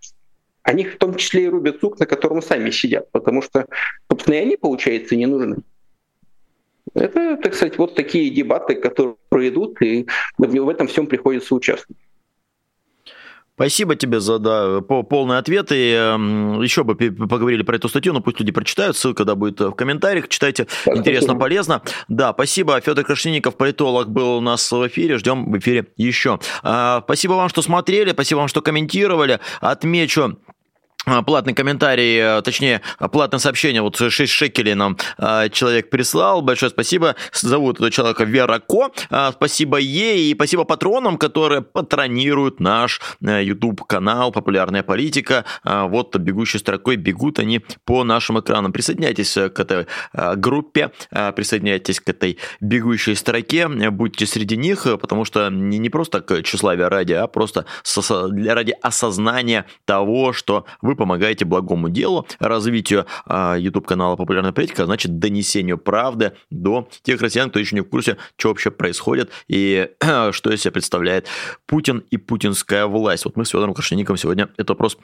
[0.63, 3.67] они в том числе и рубят сук, на котором сами сидят, потому что,
[4.11, 5.59] собственно, и они, получается, не нужны.
[6.93, 9.17] Это, так сказать, вот такие дебаты, которые
[9.49, 10.07] идут, и
[10.39, 12.01] в этом всем приходится участвовать.
[13.57, 15.73] Спасибо тебе за да, полный ответ.
[15.73, 18.99] И э, еще бы поговорили про эту статью, но пусть люди прочитают.
[18.99, 20.29] Ссылка да, будет в комментариях.
[20.29, 20.99] Читайте, спасибо.
[20.99, 21.83] интересно, полезно.
[22.09, 22.79] Да, спасибо.
[22.83, 25.17] Федор Крашенников, политолог, был у нас в эфире.
[25.17, 26.39] Ждем в эфире еще.
[26.63, 29.41] Э, спасибо вам, что смотрели, спасибо вам, что комментировали.
[29.63, 30.39] Отмечу
[31.25, 32.81] платный комментарий, э, точнее,
[33.13, 38.59] платное сообщение, вот 6 шекелей нам а, человек прислал, большое спасибо, зовут этого человека Вера
[38.59, 46.17] Ко, а, спасибо ей и спасибо патронам, которые патронируют наш э, YouTube-канал «Популярная политика», вот
[46.17, 49.87] бегущей строкой бегут они по нашим экранам, присоединяйтесь э, к этой
[50.37, 56.89] группе, присоединяйтесь к этой бегущей строке, будьте среди них, потому что не просто к тщеславию
[56.89, 64.53] ради, а просто ради осознания того, что вы помогаете благому делу, развитию а, YouTube-канала «Популярная
[64.53, 69.31] политика», значит, донесению правды до тех россиян, кто еще не в курсе, что вообще происходит
[69.49, 69.91] и
[70.33, 71.27] что из себя представляет
[71.67, 73.25] Путин и путинская власть.
[73.25, 74.99] Вот мы с Федором Крашенником сегодня этот вопрос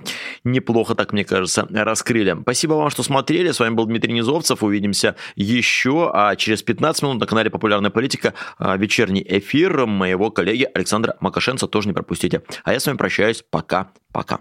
[0.45, 2.37] неплохо, так мне кажется, раскрыли.
[2.43, 3.51] Спасибо вам, что смотрели.
[3.51, 4.63] С вами был Дмитрий Низовцев.
[4.63, 10.69] Увидимся еще, а через 15 минут на канале «Популярная политика» а, вечерний эфир моего коллеги
[10.75, 11.67] Александра Макашенца.
[11.67, 12.43] Тоже не пропустите.
[12.65, 13.45] А я с вами прощаюсь.
[13.51, 14.41] Пока-пока.